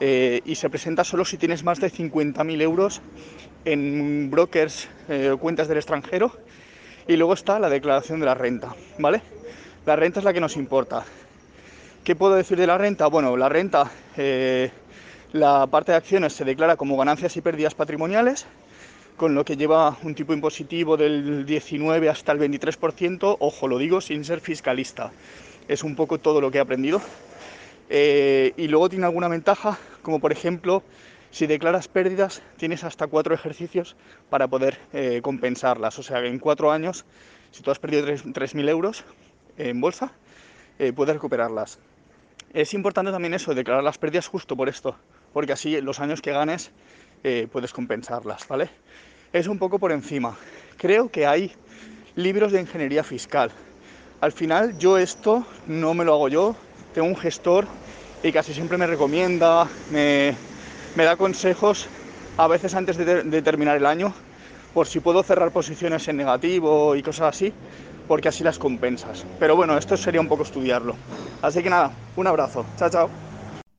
eh, 0.01 0.41
y 0.43 0.55
se 0.55 0.69
presenta 0.69 1.05
solo 1.05 1.23
si 1.23 1.37
tienes 1.37 1.63
más 1.63 1.79
de 1.79 1.89
50.000 1.89 2.61
euros 2.61 3.01
en 3.63 4.29
brokers 4.29 4.89
o 5.31 5.37
cuentas 5.37 5.69
del 5.69 5.77
extranjero. 5.77 6.35
Y 7.07 7.15
luego 7.15 7.33
está 7.33 7.57
la 7.57 7.69
declaración 7.69 8.19
de 8.19 8.25
la 8.25 8.33
renta, 8.33 8.75
¿vale? 8.99 9.21
La 9.85 9.95
renta 9.95 10.19
es 10.19 10.25
la 10.25 10.33
que 10.33 10.41
nos 10.41 10.57
importa. 10.57 11.05
¿Qué 12.03 12.15
puedo 12.15 12.35
decir 12.35 12.57
de 12.57 12.67
la 12.67 12.77
renta? 12.77 13.07
Bueno, 13.07 13.37
la 13.37 13.47
renta, 13.47 13.89
la 15.33 15.65
parte 15.67 15.91
de 15.91 15.97
acciones 15.97 16.33
se 16.33 16.43
declara 16.43 16.75
como 16.75 16.97
ganancias 16.97 17.37
y 17.37 17.41
pérdidas 17.41 17.73
patrimoniales 17.73 18.45
con 19.15 19.35
lo 19.35 19.45
que 19.45 19.55
lleva 19.55 19.97
un 20.03 20.15
tipo 20.15 20.33
impositivo 20.33 20.97
del 20.97 21.45
19 21.45 22.09
hasta 22.09 22.31
el 22.31 22.39
23%, 22.39 23.37
ojo, 23.39 23.67
lo 23.67 23.77
digo 23.77 24.01
sin 24.01 24.25
ser 24.25 24.39
fiscalista, 24.39 25.11
es 25.67 25.83
un 25.83 25.95
poco 25.95 26.17
todo 26.17 26.41
lo 26.41 26.49
que 26.49 26.57
he 26.57 26.61
aprendido. 26.61 27.01
Eh, 27.89 28.53
y 28.57 28.67
luego 28.67 28.89
tiene 28.89 29.05
alguna 29.05 29.27
ventaja, 29.27 29.77
como 30.01 30.19
por 30.19 30.31
ejemplo, 30.31 30.81
si 31.29 31.45
declaras 31.45 31.87
pérdidas, 31.87 32.41
tienes 32.57 32.83
hasta 32.83 33.07
cuatro 33.07 33.35
ejercicios 33.35 33.95
para 34.29 34.47
poder 34.47 34.79
eh, 34.91 35.19
compensarlas. 35.21 35.99
O 35.99 36.03
sea 36.03 36.25
en 36.25 36.39
cuatro 36.39 36.71
años, 36.71 37.05
si 37.51 37.61
tú 37.61 37.69
has 37.69 37.79
perdido 37.79 38.07
3.000 38.07 38.69
euros 38.69 39.03
en 39.57 39.79
bolsa, 39.81 40.13
eh, 40.79 40.93
puedes 40.93 41.13
recuperarlas. 41.13 41.79
Es 42.53 42.73
importante 42.73 43.11
también 43.11 43.33
eso, 43.33 43.53
declarar 43.53 43.83
las 43.83 43.97
pérdidas 43.97 44.27
justo 44.27 44.57
por 44.57 44.67
esto, 44.67 44.95
porque 45.33 45.53
así 45.53 45.79
los 45.81 45.99
años 45.99 46.21
que 46.21 46.31
ganes 46.31 46.71
puedes 47.51 47.71
compensarlas, 47.71 48.47
¿vale? 48.47 48.69
es 49.33 49.47
un 49.47 49.57
poco 49.57 49.79
por 49.79 49.91
encima. 49.91 50.35
Creo 50.77 51.09
que 51.09 51.25
hay 51.25 51.51
libros 52.15 52.51
de 52.51 52.61
ingeniería 52.61 53.03
fiscal. 53.03 53.51
Al 54.19 54.31
final 54.31 54.77
yo 54.77 54.97
esto 54.97 55.45
no 55.67 55.93
me 55.93 56.05
lo 56.05 56.13
hago 56.13 56.27
yo, 56.27 56.55
tengo 56.93 57.07
un 57.07 57.15
gestor 57.15 57.67
y 58.23 58.31
casi 58.31 58.53
siempre 58.53 58.77
me 58.77 58.85
recomienda, 58.87 59.67
me, 59.91 60.35
da 60.95 61.15
consejos 61.15 61.87
a 62.37 62.47
veces 62.47 62.75
antes 62.75 62.97
de, 62.97 63.41
terminar 63.41 63.77
el 63.77 63.85
año 63.85 64.13
por 64.73 64.87
si 64.87 64.99
puedo 64.99 65.23
cerrar 65.23 65.51
posiciones 65.51 66.07
en 66.07 66.17
negativo 66.17 66.95
y 66.95 67.01
cosas 67.01 67.35
así, 67.35 67.53
porque 68.07 68.29
así 68.29 68.43
las 68.43 68.59
compensas. 68.59 69.25
Pero 69.39 69.55
bueno, 69.55 69.77
esto 69.77 69.97
sería 69.97 70.21
un 70.21 70.27
poco 70.27 70.43
estudiarlo. 70.43 70.95
Así 71.41 71.63
que 71.63 71.69
nada, 71.69 71.91
un 72.15 72.27
abrazo. 72.27 72.65
Chao, 72.77 72.89
chao. 72.89 73.30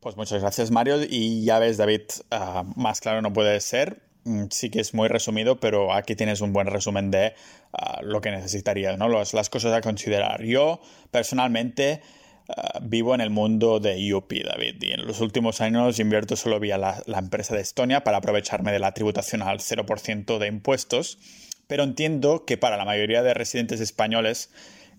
Pues 0.03 0.17
muchas 0.17 0.41
gracias 0.41 0.73
Mario 0.73 0.97
y 1.09 1.45
ya 1.45 1.61
ves 1.61 1.77
David, 1.77 2.01
ah, 2.33 2.65
más 2.75 3.01
claro 3.01 3.23
no 3.23 3.33
puede 3.33 3.61
ser. 3.61 4.03
Mm, 4.25 4.47
sí 4.51 4.69
que 4.69 4.81
es 4.81 4.95
muy 4.95 5.07
resumido, 5.07 5.61
pero 5.61 5.95
aquí 5.95 6.17
tienes 6.17 6.41
un 6.41 6.53
buen 6.53 6.67
resumen 6.67 7.13
de 7.13 7.35
ah, 7.73 8.01
lo 8.03 8.21
que 8.21 8.33
necesitarías, 8.33 8.99
¿no? 8.99 9.09
las 9.09 9.49
cosas 9.49 9.73
a 9.73 9.81
considerar. 9.81 10.43
Yo, 10.43 10.81
personalmente, 11.13 12.01
ah, 12.49 12.81
vivo 12.83 13.15
en 13.15 13.21
el 13.21 13.31
mundo 13.31 13.79
de 13.79 14.13
UP, 14.13 14.33
David, 14.45 14.83
y 14.83 14.91
en 14.91 15.07
los 15.07 15.21
últimos 15.21 15.61
años 15.61 16.01
invierto 16.01 16.35
solo 16.35 16.59
vía 16.59 16.79
la, 16.79 17.01
la 17.07 17.21
empresa 17.21 17.55
de 17.55 17.61
Estonia 17.61 18.03
para 18.03 18.17
aprovecharme 18.17 18.73
de 18.73 18.81
la 18.81 18.95
tributación 18.95 19.41
al 19.43 19.61
0% 19.61 20.39
de 20.39 20.49
impuestos, 20.49 21.19
pero 21.69 21.85
entiendo 21.85 22.45
que 22.45 22.59
para 22.59 22.77
la 22.77 22.85
mayoría 22.85 23.23
de 23.23 23.35
residentes 23.35 23.79
españoles 23.79 24.51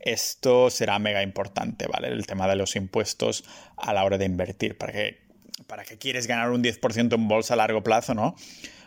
esto 0.04 0.70
será 0.70 1.00
mega 1.00 1.24
importante, 1.24 1.88
¿vale? 1.88 2.10
El 2.10 2.28
tema 2.28 2.48
de 2.48 2.58
los 2.58 2.76
impuestos 2.76 3.46
a 3.78 3.94
la 3.94 4.04
hora 4.04 4.18
de 4.18 4.26
invertir. 4.26 4.78
¿Para 4.78 4.92
qué, 4.92 5.22
para 5.66 5.86
quieres 5.86 6.28
ganar 6.28 6.52
un 6.52 6.62
10% 6.62 7.14
en 7.14 7.28
bolsa 7.28 7.54
a 7.54 7.58
largo 7.58 7.84
plazo, 7.84 8.14
no? 8.14 8.36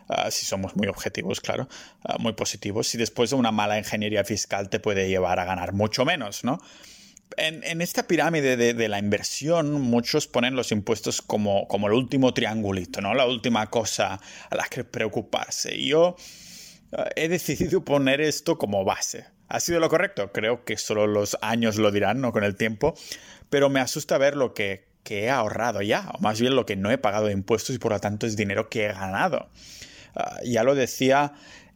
Ah, 0.08 0.30
si 0.30 0.44
somos 0.44 0.76
muy 0.76 0.86
objetivos, 0.86 1.40
claro, 1.40 1.68
ah, 2.04 2.16
muy 2.18 2.34
positivos, 2.34 2.86
si 2.86 2.98
después 2.98 3.30
de 3.30 3.36
una 3.36 3.50
mala 3.50 3.78
ingeniería 3.78 4.24
fiscal 4.24 4.68
te 4.68 4.78
puede 4.78 5.08
llevar 5.08 5.40
a 5.40 5.44
ganar 5.44 5.72
mucho 5.72 6.04
menos, 6.04 6.44
¿no? 6.44 6.60
En, 7.38 7.80
esta 7.80 8.06
pirámide 8.06 8.56
de, 8.56 8.88
la 8.88 9.00
inversión, 9.00 9.80
muchos 9.80 10.28
ponen 10.28 10.54
los 10.54 10.70
impuestos 10.70 11.20
como, 11.22 11.66
como 11.66 11.88
el 11.88 11.92
último 11.94 12.32
triangulito, 12.32 13.00
¿no? 13.00 13.14
La 13.14 13.26
última 13.26 13.68
cosa 13.68 14.20
a 14.48 14.54
la 14.54 14.64
que 14.68 14.84
preocuparse. 14.84 15.82
yo 15.82 16.14
ah, 16.92 17.08
he 17.16 17.28
decidido 17.28 17.84
poner 17.84 18.20
esto 18.20 18.58
como 18.58 18.84
base. 18.84 19.35
¿Ha 19.48 19.60
sido 19.60 19.80
lo 19.80 19.88
correcto? 19.88 20.32
Creo 20.32 20.64
que 20.64 20.76
solo 20.76 21.06
los 21.06 21.38
años 21.40 21.76
lo 21.76 21.90
dirán, 21.90 22.20
¿no? 22.20 22.32
Con 22.32 22.44
el 22.44 22.56
tiempo. 22.56 22.94
Pero 23.50 23.70
me 23.70 23.80
asusta 23.80 24.18
ver 24.18 24.36
lo 24.36 24.54
que, 24.54 24.88
que 25.04 25.24
he 25.24 25.30
ahorrado 25.30 25.82
ya, 25.82 26.10
o 26.14 26.18
más 26.20 26.40
bien 26.40 26.56
lo 26.56 26.66
que 26.66 26.76
no 26.76 26.90
he 26.90 26.98
pagado 26.98 27.26
de 27.26 27.32
impuestos 27.32 27.76
y 27.76 27.78
por 27.78 27.92
lo 27.92 28.00
tanto 28.00 28.26
es 28.26 28.36
dinero 28.36 28.68
que 28.68 28.86
he 28.86 28.92
ganado. 28.92 29.48
Ah, 30.16 30.38
ya 30.44 30.64
lo 30.64 30.74
decía 30.74 31.34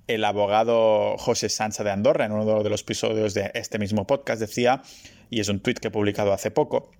el 0.08 0.24
abogado 0.24 1.16
José 1.18 1.48
Sancha 1.48 1.84
de 1.84 1.92
Andorra 1.92 2.24
en 2.24 2.32
uno 2.32 2.64
de 2.64 2.70
los 2.70 2.80
episodios 2.80 3.34
de 3.34 3.52
este 3.54 3.78
mismo 3.78 4.06
podcast, 4.06 4.40
decía, 4.40 4.82
y 5.30 5.38
es 5.38 5.48
un 5.48 5.60
tuit 5.60 5.78
que 5.78 5.88
he 5.88 5.90
publicado 5.92 6.32
hace 6.32 6.50
poco, 6.50 6.90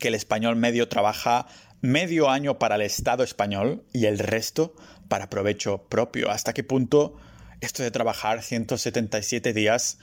que 0.00 0.08
el 0.08 0.14
español 0.14 0.56
medio 0.56 0.88
trabaja 0.88 1.46
medio 1.82 2.30
año 2.30 2.58
para 2.58 2.76
el 2.76 2.80
Estado 2.80 3.22
español 3.22 3.84
y 3.92 4.06
el 4.06 4.18
resto 4.18 4.74
para 5.08 5.28
provecho 5.28 5.86
propio. 5.88 6.30
¿Hasta 6.30 6.54
qué 6.54 6.64
punto 6.64 7.16
esto 7.60 7.82
de 7.82 7.90
trabajar 7.90 8.42
177 8.42 9.52
días 9.52 9.98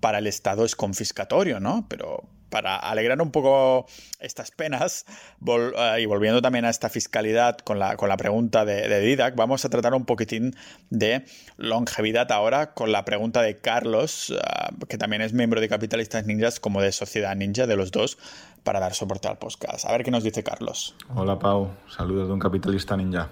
para 0.00 0.18
el 0.18 0.26
Estado 0.26 0.64
es 0.64 0.76
confiscatorio, 0.76 1.60
¿no? 1.60 1.86
Pero, 1.88 2.28
para 2.50 2.76
alegrar 2.76 3.20
un 3.20 3.30
poco 3.30 3.86
estas 4.20 4.50
penas 4.50 5.04
eh, 5.46 6.00
y 6.00 6.06
volviendo 6.06 6.40
también 6.42 6.64
a 6.64 6.70
esta 6.70 6.88
fiscalidad 6.88 7.58
con 7.58 7.78
la, 7.78 7.96
con 7.96 8.08
la 8.08 8.16
pregunta 8.16 8.64
de, 8.64 9.00
Didac, 9.00 9.36
vamos 9.36 9.64
a 9.64 9.68
tratar 9.68 9.94
un 9.94 10.04
poquitín 10.04 10.54
de 10.90 11.24
longevidad 11.56 12.30
ahora 12.32 12.74
con 12.74 12.92
la 12.92 13.04
pregunta 13.04 13.42
de 13.42 13.58
Carlos, 13.58 14.30
eh, 14.30 14.86
que 14.88 14.98
también 14.98 15.22
es 15.22 15.32
miembro 15.32 15.60
de 15.60 15.68
Capitalistas 15.68 16.26
Ninjas 16.26 16.60
como 16.60 16.80
de 16.80 16.92
Sociedad 16.92 17.34
Ninja, 17.36 17.66
de 17.66 17.76
los 17.76 17.90
dos, 17.90 18.18
para 18.64 18.80
dar 18.80 18.94
soporte 18.94 19.28
al 19.28 19.38
podcast. 19.38 19.84
A 19.84 19.92
ver 19.92 20.04
qué 20.04 20.10
nos 20.10 20.24
dice 20.24 20.42
Carlos. 20.42 20.94
Hola 21.14 21.38
Pau, 21.38 21.70
saludos 21.88 22.28
de 22.28 22.34
un 22.34 22.40
capitalista 22.40 22.96
ninja. 22.96 23.28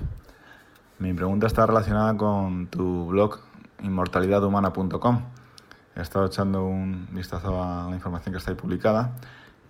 Mi 0.98 1.12
pregunta 1.12 1.46
está 1.46 1.66
relacionada 1.66 2.16
con 2.16 2.68
tu 2.68 3.06
blog 3.06 3.40
inmortalidadhumana.com 3.86 5.22
he 5.96 6.02
estado 6.02 6.26
echando 6.26 6.64
un 6.64 7.08
vistazo 7.12 7.62
a 7.62 7.88
la 7.88 7.94
información 7.94 8.32
que 8.32 8.38
está 8.38 8.50
ahí 8.50 8.56
publicada 8.56 9.12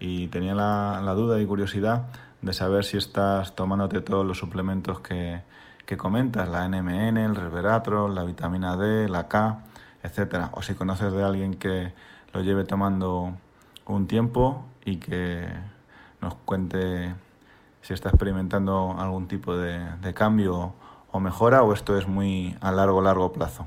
y 0.00 0.26
tenía 0.28 0.54
la, 0.54 1.14
duda 1.14 1.40
y 1.40 1.46
curiosidad 1.46 2.06
de 2.42 2.52
saber 2.52 2.84
si 2.84 2.96
estás 2.96 3.54
tomándote 3.54 4.00
todos 4.00 4.26
los 4.26 4.38
suplementos 4.38 5.00
que, 5.00 5.42
que 5.86 5.96
comentas, 5.96 6.48
la 6.48 6.68
NMN, 6.68 7.16
el 7.16 7.36
resveratrol, 7.36 8.14
la 8.14 8.24
vitamina 8.24 8.76
D, 8.76 9.08
la 9.08 9.28
K, 9.28 9.60
etcétera, 10.02 10.50
o 10.52 10.62
si 10.62 10.74
conoces 10.74 11.12
de 11.12 11.22
alguien 11.22 11.54
que 11.54 11.94
lo 12.32 12.42
lleve 12.42 12.64
tomando 12.64 13.36
un 13.86 14.06
tiempo 14.08 14.66
y 14.84 14.96
que 14.96 15.48
nos 16.20 16.34
cuente 16.34 17.14
si 17.82 17.94
está 17.94 18.08
experimentando 18.08 18.96
algún 18.98 19.28
tipo 19.28 19.56
de, 19.56 19.78
de 20.02 20.12
cambio 20.12 20.74
o 21.12 21.20
mejora 21.20 21.62
o 21.62 21.72
esto 21.72 21.96
es 21.96 22.08
muy 22.08 22.56
a 22.60 22.72
largo, 22.72 23.00
largo 23.00 23.32
plazo. 23.32 23.66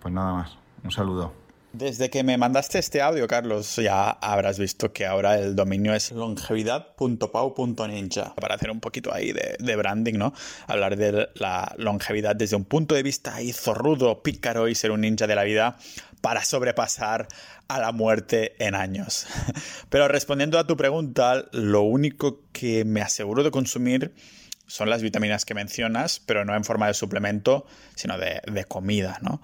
Pues 0.00 0.14
nada 0.14 0.32
más, 0.32 0.56
un 0.82 0.90
saludo. 0.90 1.40
Desde 1.72 2.10
que 2.10 2.24
me 2.24 2.36
mandaste 2.36 2.80
este 2.80 3.00
audio, 3.00 3.28
Carlos, 3.28 3.76
ya 3.76 4.10
habrás 4.10 4.58
visto 4.58 4.92
que 4.92 5.06
ahora 5.06 5.38
el 5.38 5.54
dominio 5.54 5.94
es 5.94 6.10
longevidad.pau.ninja. 6.10 8.34
Para 8.34 8.56
hacer 8.56 8.72
un 8.72 8.80
poquito 8.80 9.14
ahí 9.14 9.32
de, 9.32 9.76
branding, 9.76 10.14
¿no? 10.14 10.34
Hablar 10.66 10.96
de 10.96 11.28
la 11.34 11.72
longevidad 11.78 12.34
desde 12.34 12.56
un 12.56 12.64
punto 12.64 12.96
de 12.96 13.04
vista 13.04 13.36
ahí 13.36 13.52
zorrudo, 13.52 14.24
pícaro 14.24 14.66
y 14.66 14.74
ser 14.74 14.90
un 14.90 15.02
ninja 15.02 15.28
de 15.28 15.36
la 15.36 15.44
vida 15.44 15.78
para 16.20 16.42
sobrepasar 16.42 17.28
a 17.68 17.78
la 17.78 17.92
muerte 17.92 18.56
en 18.58 18.74
años. 18.74 19.28
Pero 19.90 20.08
respondiendo 20.08 20.58
a 20.58 20.66
tu 20.66 20.76
pregunta, 20.76 21.44
lo 21.52 21.82
único 21.82 22.40
que 22.52 22.84
me 22.84 23.00
aseguro 23.00 23.44
de 23.44 23.52
consumir 23.52 24.12
son 24.66 24.90
las 24.90 25.02
vitaminas 25.02 25.44
que 25.44 25.54
mencionas, 25.54 26.20
pero 26.20 26.44
no 26.44 26.54
en 26.54 26.62
forma 26.62 26.86
de 26.86 26.94
suplemento, 26.94 27.66
sino 27.96 28.16
de, 28.18 28.40
de 28.46 28.64
comida, 28.64 29.18
¿no? 29.20 29.40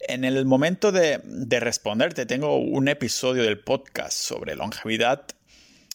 En 0.00 0.24
el 0.24 0.44
momento 0.46 0.92
de, 0.92 1.20
responderte, 1.60 2.26
tengo 2.26 2.58
un 2.58 2.88
episodio 2.88 3.42
del 3.42 3.58
podcast 3.58 4.16
sobre 4.16 4.54
longevidad, 4.54 5.24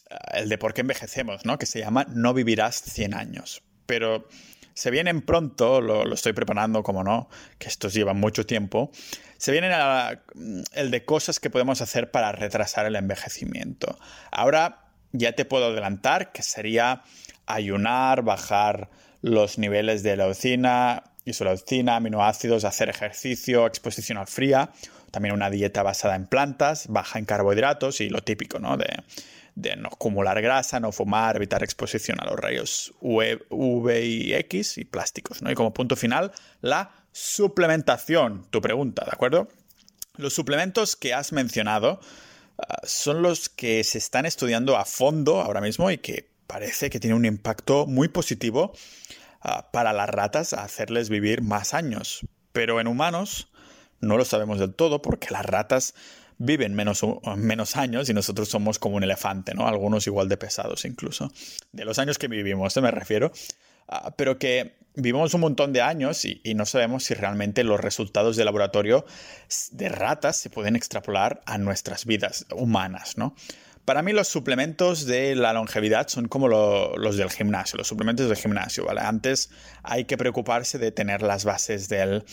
eh, 0.10 0.16
el 0.34 0.50
de 0.50 0.58
por 0.58 0.74
qué 0.74 0.82
envejecemos, 0.82 1.46
¿no? 1.46 1.58
Que 1.58 1.66
se 1.66 1.80
llama 1.80 2.06
No 2.10 2.34
vivirás 2.34 2.82
100 2.82 3.14
años. 3.14 3.64
Pero 3.86 4.28
se 4.74 4.92
vienen 4.92 5.22
pronto, 5.22 5.82
lo, 5.82 6.14
estoy 6.14 6.34
preparando, 6.34 6.84
como 6.84 7.04
no, 7.04 7.30
que 7.60 7.68
estos 7.68 7.94
llevan 7.94 8.20
mucho 8.20 8.46
tiempo. 8.46 8.92
Se 9.38 9.52
viene 9.52 9.70
el 10.74 10.92
de 10.92 11.06
cosas 11.06 11.40
que 11.40 11.50
podemos 11.50 11.82
hacer 11.82 12.12
para 12.12 12.32
retrasar 12.32 12.86
el 12.86 12.96
envejecimiento. 12.96 13.98
Ahora 14.32 14.84
ya 15.12 15.34
te 15.34 15.46
puedo 15.46 15.68
adelantar 15.68 16.32
que 16.32 16.42
sería 16.42 17.04
ayunar, 17.46 18.24
bajar 18.24 18.90
los 19.22 19.58
niveles 19.58 20.04
de 20.04 20.18
leucina, 20.18 21.04
isoleucina, 21.26 21.98
aminoácidos, 21.98 22.66
hacer 22.66 22.90
ejercicio, 22.90 23.66
exposición 23.66 24.18
al 24.18 24.28
fría, 24.28 24.72
también 25.12 25.34
una 25.34 25.50
dieta 25.50 25.84
basada 25.84 26.16
en 26.16 26.26
plantas, 26.28 26.88
baja 26.88 27.20
en 27.20 27.26
carbohidratos 27.26 28.02
y 28.02 28.10
lo 28.10 28.22
típico, 28.22 28.60
¿no? 28.60 28.78
De, 28.78 28.88
no 29.78 29.90
acumular 29.90 30.42
grasa, 30.42 30.80
no 30.80 30.92
fumar, 30.92 31.36
evitar 31.36 31.64
exposición 31.64 32.20
a 32.20 32.26
los 32.26 32.40
rayos 32.40 32.94
UV 33.02 34.04
y 34.04 34.34
X 34.34 34.80
y 34.80 34.86
plásticos, 34.86 35.44
¿no? 35.44 35.52
Y 35.52 35.56
como 35.56 35.74
punto 35.74 35.96
final, 35.96 36.32
la 36.62 36.92
suplementación, 37.12 38.48
tu 38.50 38.62
pregunta, 38.62 39.06
¿de 39.06 39.12
acuerdo? 39.12 39.48
Los 40.18 40.34
suplementos 40.34 40.96
que 40.96 41.14
has 41.14 41.32
mencionado 41.32 42.00
ah, 42.58 42.82
son 42.84 43.22
los 43.22 43.50
que 43.50 43.84
se 43.84 44.00
están 44.00 44.26
estudiando 44.26 44.78
a 44.78 44.86
fondo 44.86 45.42
ahora 45.42 45.62
mismo 45.62 45.92
y 45.92 46.00
que 46.00 46.34
parece 46.48 46.90
que 46.90 47.00
tiene 47.00 47.16
un 47.16 47.26
impacto 47.26 47.86
muy 47.86 48.08
positivo 48.08 48.74
uh, 49.44 49.72
para 49.72 49.94
las 49.94 50.10
ratas 50.10 50.54
a 50.54 50.64
hacerles 50.64 51.10
vivir 51.10 51.42
más 51.42 51.74
años. 51.74 52.26
Pero 52.52 52.80
en 52.80 52.88
humanos 52.88 53.50
no 54.02 54.18
lo 54.18 54.26
sabemos 54.26 54.60
del 54.60 54.74
todo 54.74 55.02
porque 55.02 55.28
las 55.32 55.46
ratas 55.46 55.94
viven 56.38 56.74
menos, 56.74 57.02
menos 57.38 57.78
años 57.78 58.10
y 58.10 58.14
nosotros 58.14 58.50
somos 58.50 58.80
como 58.80 58.98
un 58.98 59.04
elefante, 59.04 59.54
¿no? 59.54 59.68
Algunos 59.68 60.08
igual 60.08 60.30
de 60.30 60.38
pesados 60.38 60.86
incluso. 60.86 61.32
De 61.72 61.86
los 61.86 62.00
años 62.00 62.18
que 62.18 62.28
vivimos, 62.28 62.76
me 62.78 62.92
refiero. 62.92 63.32
Uh, 63.88 64.12
pero 64.16 64.40
que 64.40 64.78
vivimos 64.96 65.34
un 65.34 65.42
montón 65.42 65.74
de 65.74 65.82
años 65.82 66.24
y, 66.26 66.42
no 66.56 66.66
sabemos 66.66 67.04
si 67.04 67.14
realmente 67.14 67.64
los 67.64 67.80
resultados 67.80 68.36
de 68.36 68.46
laboratorio 68.46 69.06
de 69.72 69.90
ratas 69.90 70.38
se 70.38 70.50
pueden 70.50 70.76
extrapolar 70.76 71.42
a 71.46 71.58
nuestras 71.58 72.06
vidas 72.06 72.46
humanas, 72.56 73.18
¿no? 73.18 73.36
Para 73.86 74.02
mí 74.02 74.14
los 74.14 74.30
suplementos 74.30 75.06
de 75.06 75.36
la 75.36 75.52
longevidad 75.52 76.08
son 76.08 76.30
como 76.30 76.48
lo, 76.48 76.96
los 76.96 77.18
del 77.18 77.30
gimnasio, 77.30 77.78
los 77.78 77.88
suplementos 77.88 78.30
del 78.30 78.38
gimnasio, 78.38 78.86
¿vale? 78.86 79.02
Antes 79.02 79.50
hay 79.84 80.06
que 80.06 80.18
preocuparse 80.18 80.78
de 80.78 80.92
tener 80.92 81.22
las 81.22 81.44
bases 81.44 81.90
del 81.90 82.24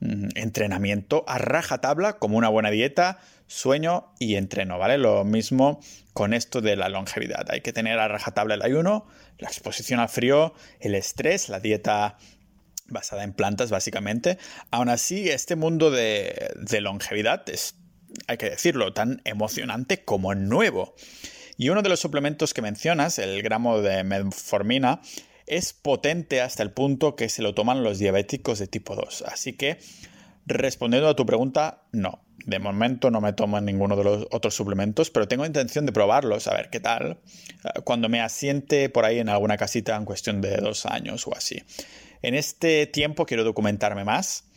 mm, 0.00 0.28
entrenamiento 0.34 1.24
a 1.26 1.38
rajatabla, 1.38 2.18
como 2.18 2.36
una 2.36 2.50
buena 2.50 2.70
dieta, 2.70 3.20
sueño 3.46 4.12
y 4.18 4.34
entreno, 4.34 4.78
¿vale? 4.78 4.98
Lo 4.98 5.24
mismo 5.24 5.80
con 6.12 6.34
esto 6.34 6.60
de 6.60 6.76
la 6.76 6.90
longevidad. 6.90 7.50
Hay 7.50 7.62
que 7.62 7.72
tener 7.72 7.98
a 7.98 8.08
rajatabla 8.08 8.54
el 8.54 8.62
ayuno, 8.62 9.06
la 9.38 9.48
exposición 9.48 10.00
al 10.00 10.10
frío, 10.10 10.52
el 10.78 10.94
estrés, 10.94 11.48
la 11.48 11.58
dieta 11.58 12.18
basada 12.86 13.24
en 13.24 13.32
plantas, 13.32 13.70
básicamente. 13.70 14.36
Aún 14.70 14.90
así, 14.90 15.30
este 15.30 15.56
mundo 15.56 15.90
de, 15.90 16.50
de 16.56 16.80
longevidad 16.82 17.48
es 17.48 17.76
hay 18.26 18.36
que 18.36 18.50
decirlo, 18.50 18.92
tan 18.92 19.20
emocionante 19.24 20.04
como 20.04 20.34
nuevo. 20.34 20.94
Y 21.56 21.70
uno 21.70 21.82
de 21.82 21.88
los 21.88 22.00
suplementos 22.00 22.54
que 22.54 22.62
mencionas, 22.62 23.18
el 23.18 23.42
gramo 23.42 23.80
de 23.80 24.04
metformina, 24.04 25.00
es 25.46 25.72
potente 25.72 26.40
hasta 26.40 26.62
el 26.62 26.70
punto 26.70 27.16
que 27.16 27.28
se 27.28 27.42
lo 27.42 27.54
toman 27.54 27.82
los 27.82 27.98
diabéticos 27.98 28.58
de 28.58 28.66
tipo 28.66 28.94
2. 28.94 29.24
Así 29.26 29.54
que, 29.54 29.78
respondiendo 30.46 31.08
a 31.08 31.16
tu 31.16 31.26
pregunta, 31.26 31.82
no. 31.92 32.22
De 32.46 32.60
momento 32.60 33.10
no 33.10 33.20
me 33.20 33.32
tomo 33.32 33.60
ninguno 33.60 33.96
de 33.96 34.04
los 34.04 34.26
otros 34.30 34.54
suplementos, 34.54 35.10
pero 35.10 35.28
tengo 35.28 35.44
intención 35.44 35.84
de 35.84 35.92
probarlos, 35.92 36.46
a 36.46 36.54
ver 36.54 36.70
qué 36.70 36.80
tal, 36.80 37.18
eh, 37.64 37.80
cuando 37.84 38.08
me 38.08 38.20
asiente 38.20 38.88
por 38.88 39.04
ahí 39.04 39.18
en 39.18 39.28
alguna 39.28 39.56
casita 39.56 39.96
en 39.96 40.04
cuestión 40.04 40.40
de 40.40 40.56
dos 40.56 40.86
años 40.86 41.26
o 41.26 41.34
así. 41.34 41.62
En 42.22 42.34
este 42.34 42.86
tiempo 42.86 43.26
quiero 43.26 43.44
documentarme 43.44 44.04
más 44.04 44.47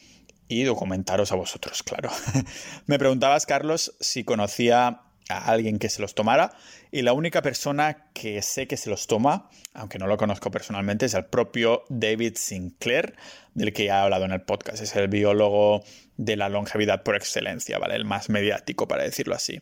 y 0.52 0.64
documentaros 0.64 1.32
a 1.32 1.36
vosotros, 1.36 1.82
claro. 1.82 2.12
Me 2.86 3.00
preguntabas, 3.00 3.46
Carlos, 3.46 3.96
si 4.02 4.26
conocía 4.26 5.00
a 5.30 5.46
alguien 5.50 5.80
que 5.80 5.88
se 5.88 6.02
los 6.02 6.14
tomara 6.14 6.52
y 6.92 7.04
la 7.04 7.14
única 7.14 7.42
persona 7.42 8.08
que 8.14 8.42
sé 8.42 8.68
que 8.68 8.76
se 8.76 8.90
los 8.90 9.08
toma, 9.08 9.50
aunque 9.74 9.98
no 9.98 10.08
lo 10.08 10.18
conozco 10.18 10.52
personalmente, 10.52 11.06
es 11.06 11.14
el 11.14 11.24
propio 11.24 11.86
David 11.88 12.34
Sinclair, 12.36 13.16
del 13.54 13.72
que 13.72 13.86
ya 13.86 14.00
he 14.00 14.02
hablado 14.02 14.26
en 14.26 14.34
el 14.34 14.42
podcast. 14.42 14.84
Es 14.84 14.94
el 14.98 15.08
biólogo 15.08 15.86
de 16.18 16.36
la 16.36 16.50
longevidad 16.50 17.04
por 17.04 17.16
excelencia, 17.16 17.80
¿vale? 17.80 17.96
El 17.96 18.04
más 18.04 18.30
mediático, 18.30 18.90
para 18.90 19.04
decirlo 19.04 19.36
así. 19.36 19.62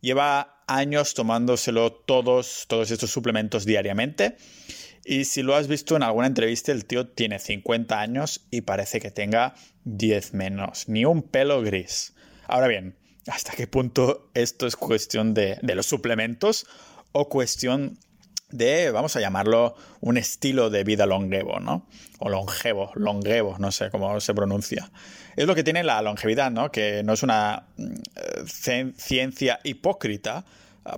Lleva 0.00 0.62
años 0.68 1.14
tomándoselo 1.14 1.90
todos, 1.90 2.66
todos 2.68 2.92
estos 2.92 3.10
suplementos 3.10 3.64
diariamente 3.64 4.36
y 5.08 5.24
si 5.24 5.42
lo 5.42 5.56
has 5.56 5.68
visto 5.68 5.96
en 5.96 6.02
alguna 6.02 6.26
entrevista, 6.26 6.70
el 6.70 6.84
tío 6.84 7.08
tiene 7.08 7.38
50 7.38 7.98
años 7.98 8.46
y 8.50 8.60
parece 8.60 9.00
que 9.00 9.10
tenga 9.10 9.54
10 9.84 10.34
menos, 10.34 10.86
ni 10.86 11.06
un 11.06 11.22
pelo 11.22 11.62
gris. 11.62 12.12
Ahora 12.46 12.68
bien, 12.68 12.94
¿hasta 13.26 13.52
qué 13.52 13.66
punto 13.66 14.28
esto 14.34 14.66
es 14.66 14.76
cuestión 14.76 15.32
de, 15.32 15.58
los 15.62 15.86
suplementos 15.86 16.66
o 17.12 17.30
cuestión 17.30 17.98
de, 18.50 18.90
vamos 18.90 19.16
a 19.16 19.20
llamarlo, 19.20 19.76
un 20.00 20.18
estilo 20.18 20.68
de 20.68 20.84
vida 20.84 21.06
longevo, 21.06 21.58
¿no? 21.58 21.88
O 22.18 22.28
longevo, 22.28 22.92
longevo, 22.94 23.56
no 23.58 23.72
sé 23.72 23.88
cómo 23.90 24.20
se 24.20 24.34
pronuncia. 24.34 24.90
Es 25.36 25.46
lo 25.46 25.54
que 25.54 25.64
tiene 25.64 25.84
la 25.84 26.02
longevidad, 26.02 26.50
¿no? 26.50 26.70
Que 26.70 27.02
no 27.02 27.14
es 27.14 27.22
una 27.22 27.68
mm, 27.78 28.92
ciencia 28.94 29.58
hipócrita, 29.64 30.44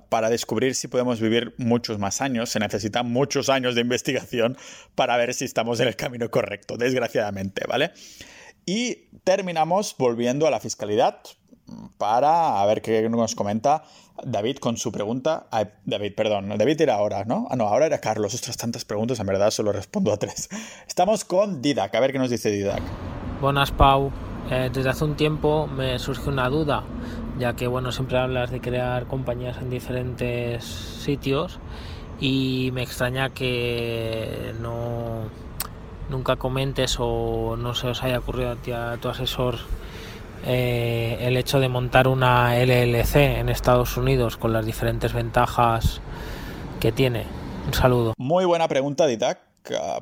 para 0.09 0.29
descubrir 0.29 0.75
si 0.75 0.87
podemos 0.87 1.19
vivir 1.19 1.53
muchos 1.57 1.99
más 1.99 2.21
años. 2.21 2.49
Se 2.49 2.59
necesitan 2.59 3.11
muchos 3.11 3.49
años 3.49 3.75
de 3.75 3.81
investigación 3.81 4.57
para 4.95 5.17
ver 5.17 5.33
si 5.33 5.45
estamos 5.45 5.79
en 5.79 5.87
el 5.87 5.95
camino 5.95 6.29
correcto, 6.29 6.77
desgraciadamente, 6.77 7.63
¿vale? 7.67 7.91
Y 8.65 9.09
terminamos 9.23 9.95
volviendo 9.97 10.47
a 10.47 10.51
la 10.51 10.59
fiscalidad 10.59 11.19
para 11.97 12.63
ver 12.65 12.81
qué 12.81 13.07
nos 13.09 13.35
comenta 13.35 13.83
David 14.23 14.57
con 14.57 14.77
su 14.77 14.91
pregunta. 14.91 15.47
David, 15.85 16.13
perdón, 16.15 16.49
David 16.57 16.81
era 16.81 16.95
ahora, 16.95 17.25
¿no? 17.25 17.47
Ah, 17.49 17.55
no, 17.55 17.67
ahora 17.67 17.85
era 17.85 17.99
Carlos. 17.99 18.33
Ostras, 18.33 18.57
tantas 18.57 18.85
preguntas, 18.85 19.19
en 19.19 19.25
verdad 19.25 19.51
solo 19.51 19.71
respondo 19.71 20.11
a 20.11 20.17
tres. 20.17 20.49
Estamos 20.87 21.25
con 21.25 21.61
Didac, 21.61 21.93
a 21.95 21.99
ver 21.99 22.11
qué 22.11 22.19
nos 22.19 22.29
dice 22.29 22.51
Didac. 22.51 22.81
Buenas, 23.39 23.71
Pau. 23.71 24.11
Eh, 24.49 24.69
desde 24.73 24.89
hace 24.89 25.03
un 25.05 25.15
tiempo 25.15 25.67
me 25.67 25.97
surge 25.97 26.29
una 26.29 26.49
duda 26.49 26.83
ya 27.39 27.55
que 27.55 27.67
bueno, 27.67 27.91
siempre 27.91 28.17
hablas 28.17 28.51
de 28.51 28.61
crear 28.61 29.05
compañías 29.05 29.57
en 29.57 29.69
diferentes 29.69 30.63
sitios 30.63 31.59
y 32.19 32.69
me 32.73 32.83
extraña 32.83 33.29
que 33.29 34.53
no 34.61 35.23
nunca 36.09 36.35
comentes 36.35 36.97
o 36.99 37.55
no 37.57 37.73
se 37.73 37.87
os 37.87 38.03
haya 38.03 38.19
ocurrido 38.19 38.51
a, 38.51 38.97
tu 38.97 39.09
asesor 39.09 39.55
eh, 40.45 41.17
el 41.21 41.37
hecho 41.37 41.59
de 41.59 41.69
montar 41.69 42.07
una 42.07 42.55
LLC 42.57 43.15
en 43.15 43.49
Estados 43.49 43.97
Unidos 43.97 44.37
con 44.37 44.53
las 44.53 44.65
diferentes 44.65 45.13
ventajas 45.13 46.01
que 46.79 46.91
tiene. 46.91 47.25
Un 47.67 47.73
saludo. 47.73 48.13
Muy 48.17 48.45
buena 48.45 48.67
pregunta, 48.67 49.07
Didac. 49.07 49.50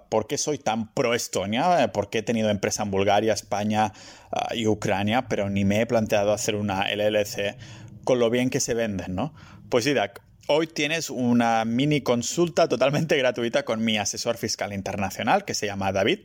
¿Por 0.09 0.27
qué 0.27 0.37
soy 0.37 0.57
tan 0.57 0.93
pro 0.93 1.13
Estonia? 1.13 1.91
¿Por 1.91 2.09
qué 2.09 2.19
he 2.19 2.23
tenido 2.23 2.49
empresa 2.49 2.83
en 2.83 2.91
Bulgaria, 2.91 3.33
España 3.33 3.91
ah, 4.31 4.55
y 4.55 4.67
Ucrania? 4.67 5.27
Pero 5.27 5.49
ni 5.49 5.65
me 5.65 5.81
he 5.81 5.85
planteado 5.85 6.31
hacer 6.31 6.55
una 6.55 6.87
LLC 6.93 7.57
con 8.03 8.19
lo 8.19 8.29
bien 8.29 8.49
que 8.49 8.59
se 8.59 8.73
venden, 8.73 9.15
¿no? 9.15 9.33
Pues 9.69 9.85
Idak, 9.85 10.21
hoy 10.47 10.67
tienes 10.67 11.09
una 11.09 11.63
mini 11.65 12.01
consulta 12.01 12.67
totalmente 12.67 13.17
gratuita 13.17 13.65
con 13.65 13.83
mi 13.83 13.97
asesor 13.97 14.37
fiscal 14.37 14.73
internacional 14.73 15.45
que 15.45 15.53
se 15.53 15.67
llama 15.67 15.91
David, 15.91 16.19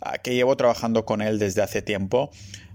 ah, 0.00 0.18
que 0.18 0.34
llevo 0.34 0.56
trabajando 0.56 1.04
con 1.04 1.22
él 1.22 1.38
desde 1.38 1.62
hace 1.62 1.82
tiempo. 1.82 2.30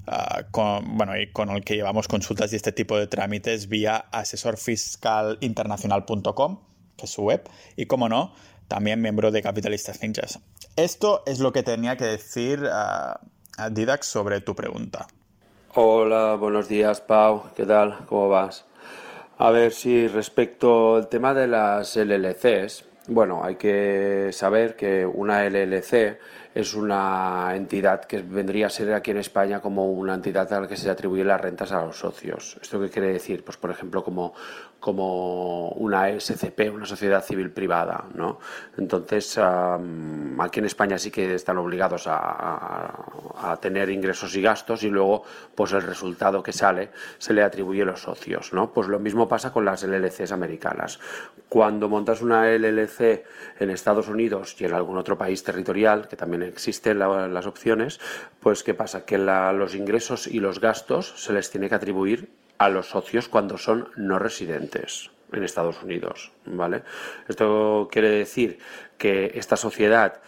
Ah, 0.06 0.43
con, 0.51 0.97
bueno, 0.97 1.17
y 1.17 1.32
con 1.32 1.49
el 1.51 1.63
que 1.63 1.75
llevamos 1.75 2.10
consultas 2.10 2.51
y 2.51 2.58
este 2.58 2.73
tipo 2.73 2.97
de 2.97 3.08
trámites 3.08 3.69
vía 3.69 3.95
asesorfiscalinternacional.com, 4.12 6.60
que 6.97 7.06
es 7.06 7.12
su 7.12 7.21
web, 7.21 7.49
y 7.77 7.86
como 7.86 8.10
no, 8.10 8.34
también 8.73 9.03
miembro 9.03 9.29
de 9.29 9.43
Capitalistas 9.43 10.01
Ninjas. 10.01 10.39
Esto 10.75 11.21
es 11.27 11.39
lo 11.39 11.53
que 11.53 11.62
tenía 11.62 11.95
que 11.95 12.05
decir 12.05 12.67
a, 12.71 13.19
Didax 13.69 14.07
sobre 14.07 14.41
tu 14.41 14.55
pregunta. 14.55 15.05
Hola, 15.75 16.33
buenos 16.33 16.67
días, 16.67 16.99
Pau. 16.99 17.43
¿Qué 17.55 17.67
tal? 17.67 17.99
¿Cómo 18.07 18.29
vas? 18.29 18.65
A 19.38 19.51
ver 19.51 19.73
si 19.73 20.07
respecto 20.07 20.95
al 20.95 21.07
tema 21.07 21.36
de 21.36 21.47
las 21.47 21.95
LLCs, 21.95 22.86
bueno, 23.09 23.43
hay 23.43 23.57
que 23.57 24.31
saber 24.33 24.75
que 24.75 25.05
una 25.05 25.47
LLC 25.47 26.17
es 26.54 26.74
una 26.74 27.56
entidad 27.56 28.06
que 28.06 28.22
vendría 28.22 28.68
a 28.68 28.70
ser 28.70 28.94
aquí 28.94 29.12
en 29.12 29.18
España 29.18 29.60
como 29.60 29.92
una 29.92 30.13
entidad 30.13 30.52
a 30.54 30.62
la 30.62 30.68
que 30.68 30.78
se 30.78 30.89
atribuyen 30.89 31.28
las 31.28 31.42
rentas 31.42 31.72
a 31.72 31.84
los 31.84 31.98
socios. 31.98 32.58
¿Esto 32.62 32.80
qué 32.80 32.89
quiere 32.89 33.12
decir? 33.12 33.44
Pues, 33.44 33.58
por 33.58 33.72
ejemplo, 33.72 34.04
como, 34.04 34.34
como 34.80 35.70
una 35.70 36.08
SCP, 36.20 36.72
una 36.74 36.86
sociedad 36.86 37.24
civil 37.24 37.52
privada, 37.52 38.06
¿no? 38.13 38.39
Entonces, 38.78 39.39
aquí 39.39 40.60
en 40.60 40.66
España 40.66 40.98
sí 40.98 41.10
que 41.10 41.34
están 41.34 41.58
obligados 41.58 42.06
a, 42.08 43.52
a, 43.52 43.58
tener 43.60 43.89
ingresos 43.89 44.36
y 44.36 44.42
gastos 44.42 44.84
y 44.84 44.89
luego, 44.89 45.24
pues 45.56 45.72
el 45.74 45.82
resultado 45.82 46.44
que 46.44 46.54
sale 46.54 46.92
se 47.18 47.34
le 47.34 47.44
atribuye 47.44 47.82
a 47.82 47.86
los 47.86 48.02
socios, 48.02 48.54
¿no? 48.54 48.72
Pues 48.72 48.88
lo 48.88 49.00
mismo 49.00 49.28
pasa 49.28 49.52
con 49.52 49.66
las 49.66 49.84
LLCs 49.84 50.32
americanas. 50.32 51.00
Cuando 51.50 51.89
montas 51.89 52.22
una 52.22 52.50
LLC 52.52 53.24
en 53.60 53.70
Estados 53.70 54.08
Unidos 54.08 54.56
y 54.60 54.66
en 54.66 54.74
algún 54.74 54.98
otro 54.98 55.18
país 55.18 55.44
territorial, 55.44 56.08
que 56.08 56.16
también 56.16 56.42
existen 56.47 56.99
las 56.99 57.45
opciones, 57.45 57.99
pues 58.39 58.63
¿qué 58.63 58.73
pasa? 58.73 59.06
Que 59.06 59.17
los 59.17 59.75
ingresos 59.75 60.27
y 60.27 60.39
los 60.39 60.60
gastos 60.60 61.13
se 61.17 61.34
les 61.34 61.49
tiene 61.49 61.69
que 61.69 61.75
atribuir 61.75 62.29
a 62.58 62.69
los 62.69 62.89
socios 62.89 63.27
cuando 63.27 63.58
son 63.58 63.89
no 63.95 64.19
residentes 64.19 65.12
en 65.32 65.43
Estados 65.43 65.82
Unidos, 65.82 66.32
¿vale? 66.45 66.84
Esto 67.27 67.89
quiere 67.91 68.10
decir 68.10 68.60
que 68.97 69.32
esta 69.36 69.58
sociedad 69.58 70.21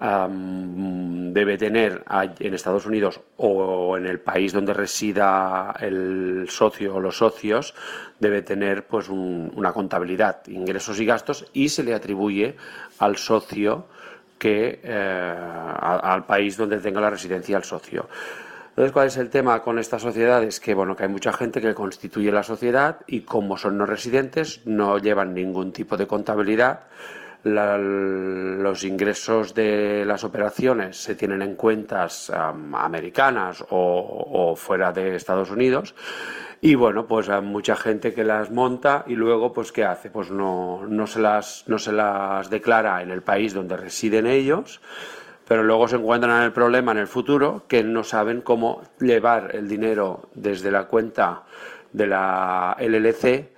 debe 0.00 1.58
tener 1.58 2.02
en 2.40 2.54
Estados 2.54 2.86
Unidos 2.86 3.20
o 3.36 3.96
en 3.96 4.06
el 4.06 4.18
país 4.18 4.52
donde 4.52 4.72
resida 4.72 5.76
el 5.78 6.46
socio 6.48 6.96
o 6.96 7.00
los 7.00 7.18
socios 7.18 7.74
debe 8.18 8.42
tener 8.42 8.84
pues 8.86 9.08
una 9.08 9.72
contabilidad 9.72 10.44
ingresos 10.48 10.98
y 10.98 11.06
gastos 11.06 11.46
y 11.52 11.68
se 11.68 11.84
le 11.84 11.94
atribuye 11.94 12.56
al 12.98 13.16
socio 13.16 13.86
que 14.42 14.80
eh, 14.82 15.34
al 15.80 16.24
país 16.24 16.56
donde 16.56 16.78
tenga 16.78 17.00
la 17.00 17.10
residencia 17.10 17.56
el 17.56 17.62
socio. 17.62 18.08
Entonces, 18.70 18.90
¿cuál 18.90 19.06
es 19.06 19.16
el 19.18 19.30
tema 19.30 19.62
con 19.62 19.78
estas 19.78 20.02
sociedades? 20.02 20.58
Que 20.58 20.74
bueno, 20.74 20.96
que 20.96 21.04
hay 21.04 21.08
mucha 21.08 21.32
gente 21.32 21.60
que 21.60 21.74
constituye 21.74 22.32
la 22.32 22.42
sociedad 22.42 22.98
y 23.06 23.20
como 23.20 23.56
son 23.56 23.78
no 23.78 23.86
residentes 23.86 24.62
no 24.64 24.98
llevan 24.98 25.32
ningún 25.32 25.72
tipo 25.72 25.96
de 25.96 26.08
contabilidad 26.08 26.80
los 27.44 28.84
ingresos 28.84 29.54
de 29.54 30.04
las 30.06 30.22
operaciones 30.22 30.96
se 30.96 31.16
tienen 31.16 31.42
en 31.42 31.56
cuentas 31.56 32.30
americanas 32.30 33.64
o, 33.70 34.54
fuera 34.56 34.92
de 34.92 35.16
Estados 35.16 35.50
Unidos. 35.50 35.94
Y 36.64 36.76
bueno, 36.76 37.08
pues 37.08 37.28
hay 37.28 37.42
mucha 37.42 37.74
gente 37.74 38.14
que 38.14 38.22
las 38.22 38.52
monta 38.52 39.04
y 39.08 39.16
luego, 39.16 39.52
pues, 39.52 39.72
¿qué 39.72 39.84
hace? 39.84 40.10
Pues 40.10 40.30
no, 40.30 40.86
no, 40.86 41.08
se 41.08 41.18
las, 41.18 41.64
no 41.66 41.76
se 41.76 41.90
las 41.90 42.50
declara 42.50 43.02
en 43.02 43.10
el 43.10 43.20
país 43.20 43.52
donde 43.52 43.76
residen 43.76 44.28
ellos, 44.28 44.80
pero 45.48 45.64
luego 45.64 45.88
se 45.88 45.96
encuentran 45.96 46.36
en 46.36 46.44
el 46.44 46.52
problema 46.52 46.92
en 46.92 46.98
el 46.98 47.08
futuro 47.08 47.64
que 47.66 47.82
no 47.82 48.04
saben 48.04 48.42
cómo 48.42 48.80
llevar 49.00 49.56
el 49.56 49.66
dinero 49.68 50.28
desde 50.34 50.70
la 50.70 50.84
cuenta 50.84 51.42
de 51.92 52.06
la 52.06 52.76
LLC 52.78 53.50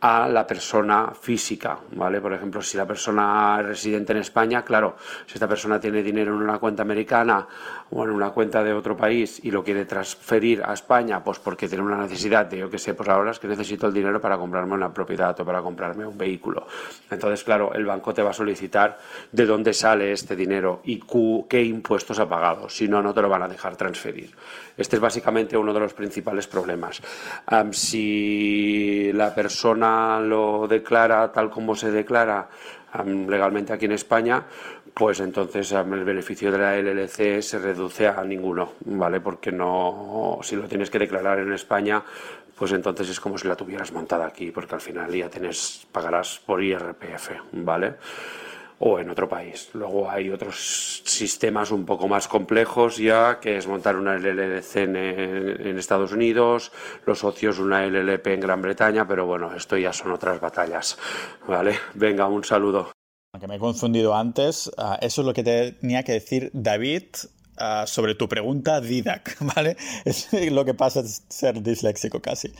a 0.00 0.28
la 0.28 0.46
persona 0.46 1.12
física, 1.20 1.78
¿vale? 1.92 2.20
Por 2.20 2.32
ejemplo, 2.32 2.62
si 2.62 2.76
la 2.76 2.86
persona 2.86 3.58
es 3.60 3.66
residente 3.66 4.12
en 4.12 4.18
España, 4.18 4.62
claro, 4.62 4.96
si 5.26 5.34
esta 5.34 5.48
persona 5.48 5.80
tiene 5.80 6.02
dinero 6.02 6.34
en 6.34 6.42
una 6.42 6.58
cuenta 6.58 6.82
americana 6.82 7.46
o 7.90 8.04
en 8.04 8.10
una 8.10 8.30
cuenta 8.30 8.62
de 8.62 8.72
otro 8.72 8.96
país 8.96 9.40
y 9.42 9.50
lo 9.50 9.64
quiere 9.64 9.86
transferir 9.86 10.62
a 10.64 10.72
España, 10.72 11.22
pues 11.24 11.40
porque 11.40 11.68
tiene 11.68 11.82
una 11.82 11.96
necesidad 11.96 12.46
de, 12.46 12.58
yo 12.58 12.70
qué 12.70 12.78
sé, 12.78 12.94
pues 12.94 13.08
ahora 13.08 13.32
es 13.32 13.38
que 13.40 13.48
necesito 13.48 13.88
el 13.88 13.92
dinero 13.92 14.20
para 14.20 14.36
comprarme 14.36 14.74
una 14.74 14.92
propiedad 14.92 15.38
o 15.40 15.44
para 15.44 15.62
comprarme 15.62 16.06
un 16.06 16.16
vehículo. 16.16 16.66
Entonces, 17.10 17.42
claro, 17.42 17.72
el 17.74 17.84
banco 17.84 18.14
te 18.14 18.22
va 18.22 18.30
a 18.30 18.34
solicitar 18.34 18.98
de 19.32 19.46
dónde 19.46 19.72
sale 19.72 20.12
este 20.12 20.36
dinero 20.36 20.80
y 20.84 21.02
qué 21.48 21.62
impuestos 21.62 22.20
ha 22.20 22.28
pagado. 22.28 22.68
Si 22.68 22.86
no, 22.86 23.02
no 23.02 23.12
te 23.12 23.22
lo 23.22 23.28
van 23.28 23.42
a 23.42 23.48
dejar 23.48 23.74
transferir. 23.74 24.30
Este 24.76 24.96
es 24.96 25.00
básicamente 25.00 25.56
uno 25.56 25.72
de 25.72 25.80
los 25.80 25.92
principales 25.92 26.46
problemas. 26.46 27.00
si 27.72 29.12
la 29.12 29.34
persona 29.34 29.87
lo 30.20 30.66
declara 30.68 31.30
tal 31.32 31.50
como 31.50 31.74
se 31.74 31.90
declara 31.90 32.48
legalmente 33.04 33.72
aquí 33.72 33.84
en 33.84 33.92
España, 33.92 34.44
pues 34.94 35.20
entonces 35.20 35.70
el 35.72 36.04
beneficio 36.04 36.50
de 36.50 36.58
la 36.58 36.76
LLC 36.76 37.40
se 37.42 37.58
reduce 37.58 38.08
a 38.08 38.24
ninguno, 38.24 38.72
¿vale? 38.86 39.20
Porque 39.20 39.52
no, 39.52 40.38
si 40.42 40.56
lo 40.56 40.66
tienes 40.66 40.90
que 40.90 40.98
declarar 40.98 41.38
en 41.38 41.52
España, 41.52 42.02
pues 42.56 42.72
entonces 42.72 43.08
es 43.08 43.20
como 43.20 43.38
si 43.38 43.46
la 43.46 43.54
tuvieras 43.54 43.92
montada 43.92 44.26
aquí, 44.26 44.50
porque 44.50 44.74
al 44.74 44.80
final 44.80 45.14
ya 45.14 45.28
tienes, 45.28 45.86
pagarás 45.92 46.40
por 46.44 46.62
IRPF, 46.62 47.30
¿vale? 47.52 47.94
O 48.80 48.98
en 48.98 49.10
otro 49.10 49.28
país. 49.28 49.70
Luego 49.72 50.10
hay 50.10 50.30
otros 50.30 51.02
sistemas 51.04 51.70
un 51.70 51.84
poco 51.84 52.06
más 52.08 52.28
complejos 52.28 52.96
ya, 52.96 53.40
que 53.40 53.56
es 53.56 53.66
montar 53.66 53.96
una 53.96 54.16
LLC 54.16 54.76
en, 54.76 54.96
en, 54.96 55.78
Estados 55.78 56.12
Unidos, 56.12 56.72
los 57.04 57.18
socios 57.18 57.58
una 57.58 57.84
LLP 57.86 58.26
en 58.28 58.40
Gran 58.40 58.62
Bretaña, 58.62 59.06
pero 59.06 59.26
bueno, 59.26 59.54
esto 59.54 59.76
ya 59.76 59.92
son 59.92 60.12
otras 60.12 60.40
batallas. 60.40 60.98
¿Vale? 61.46 61.74
Venga, 61.94 62.26
un 62.26 62.44
saludo. 62.44 62.92
Que 63.38 63.46
me 63.46 63.56
he 63.56 63.58
confundido 63.58 64.14
antes, 64.16 64.70
ah, 64.78 64.98
eso 65.00 65.20
es 65.20 65.26
lo 65.26 65.32
que 65.32 65.44
tenía 65.44 66.02
que 66.02 66.12
decir 66.12 66.50
David 66.54 67.04
ah, 67.56 67.84
sobre 67.86 68.14
tu 68.14 68.28
pregunta 68.28 68.80
Didac, 68.80 69.36
¿vale? 69.54 69.76
Es 70.04 70.32
lo 70.50 70.64
que 70.64 70.74
pasa 70.74 71.00
es 71.00 71.24
ser 71.28 71.62
disléxico 71.62 72.20
casi. 72.20 72.52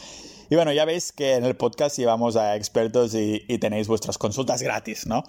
Y 0.50 0.54
bueno, 0.54 0.72
ya 0.72 0.84
veis 0.84 1.12
que 1.12 1.34
en 1.34 1.44
el 1.44 1.56
podcast 1.56 1.98
llevamos 1.98 2.36
a 2.36 2.56
expertos 2.56 3.14
y, 3.14 3.44
y 3.48 3.58
tenéis 3.58 3.88
vuestras 3.88 4.18
consultas 4.18 4.62
gratis, 4.62 5.06
¿no? 5.06 5.24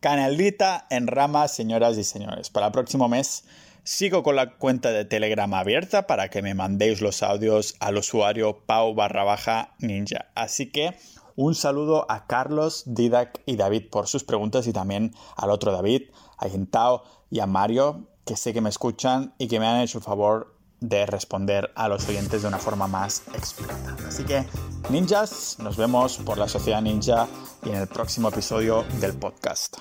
Canaldita 0.00 0.86
en 0.90 1.08
rama, 1.08 1.48
señoras 1.48 1.98
y 1.98 2.04
señores. 2.04 2.50
Para 2.50 2.66
el 2.66 2.72
próximo 2.72 3.08
mes 3.08 3.44
sigo 3.82 4.22
con 4.22 4.36
la 4.36 4.56
cuenta 4.56 4.92
de 4.92 5.04
Telegram 5.04 5.52
abierta 5.54 6.06
para 6.06 6.28
que 6.30 6.40
me 6.40 6.54
mandéis 6.54 7.00
los 7.00 7.24
audios 7.24 7.74
al 7.80 7.96
usuario 7.96 8.64
pau 8.64 8.94
barra 8.94 9.24
baja 9.24 9.74
ninja. 9.80 10.30
Así 10.36 10.70
que 10.70 10.94
un 11.34 11.56
saludo 11.56 12.06
a 12.08 12.28
Carlos, 12.28 12.84
Didac 12.86 13.40
y 13.44 13.56
David 13.56 13.90
por 13.90 14.06
sus 14.06 14.22
preguntas 14.22 14.68
y 14.68 14.72
también 14.72 15.14
al 15.36 15.50
otro 15.50 15.72
David, 15.72 16.10
a 16.36 16.48
Gentao 16.48 17.02
y 17.28 17.40
a 17.40 17.46
Mario, 17.46 18.06
que 18.24 18.36
sé 18.36 18.52
que 18.52 18.60
me 18.60 18.68
escuchan 18.68 19.34
y 19.36 19.48
que 19.48 19.58
me 19.58 19.66
han 19.66 19.80
hecho 19.80 19.98
el 19.98 20.04
favor 20.04 20.57
de 20.80 21.06
responder 21.06 21.70
a 21.74 21.88
los 21.88 22.08
oyentes 22.08 22.42
de 22.42 22.48
una 22.48 22.58
forma 22.58 22.86
más 22.86 23.22
explícita. 23.34 23.96
Así 24.06 24.24
que, 24.24 24.44
ninjas, 24.90 25.56
nos 25.58 25.76
vemos 25.76 26.18
por 26.18 26.38
la 26.38 26.48
Sociedad 26.48 26.82
Ninja 26.82 27.26
y 27.64 27.70
en 27.70 27.76
el 27.76 27.86
próximo 27.86 28.28
episodio 28.28 28.84
del 29.00 29.14
podcast. 29.14 29.78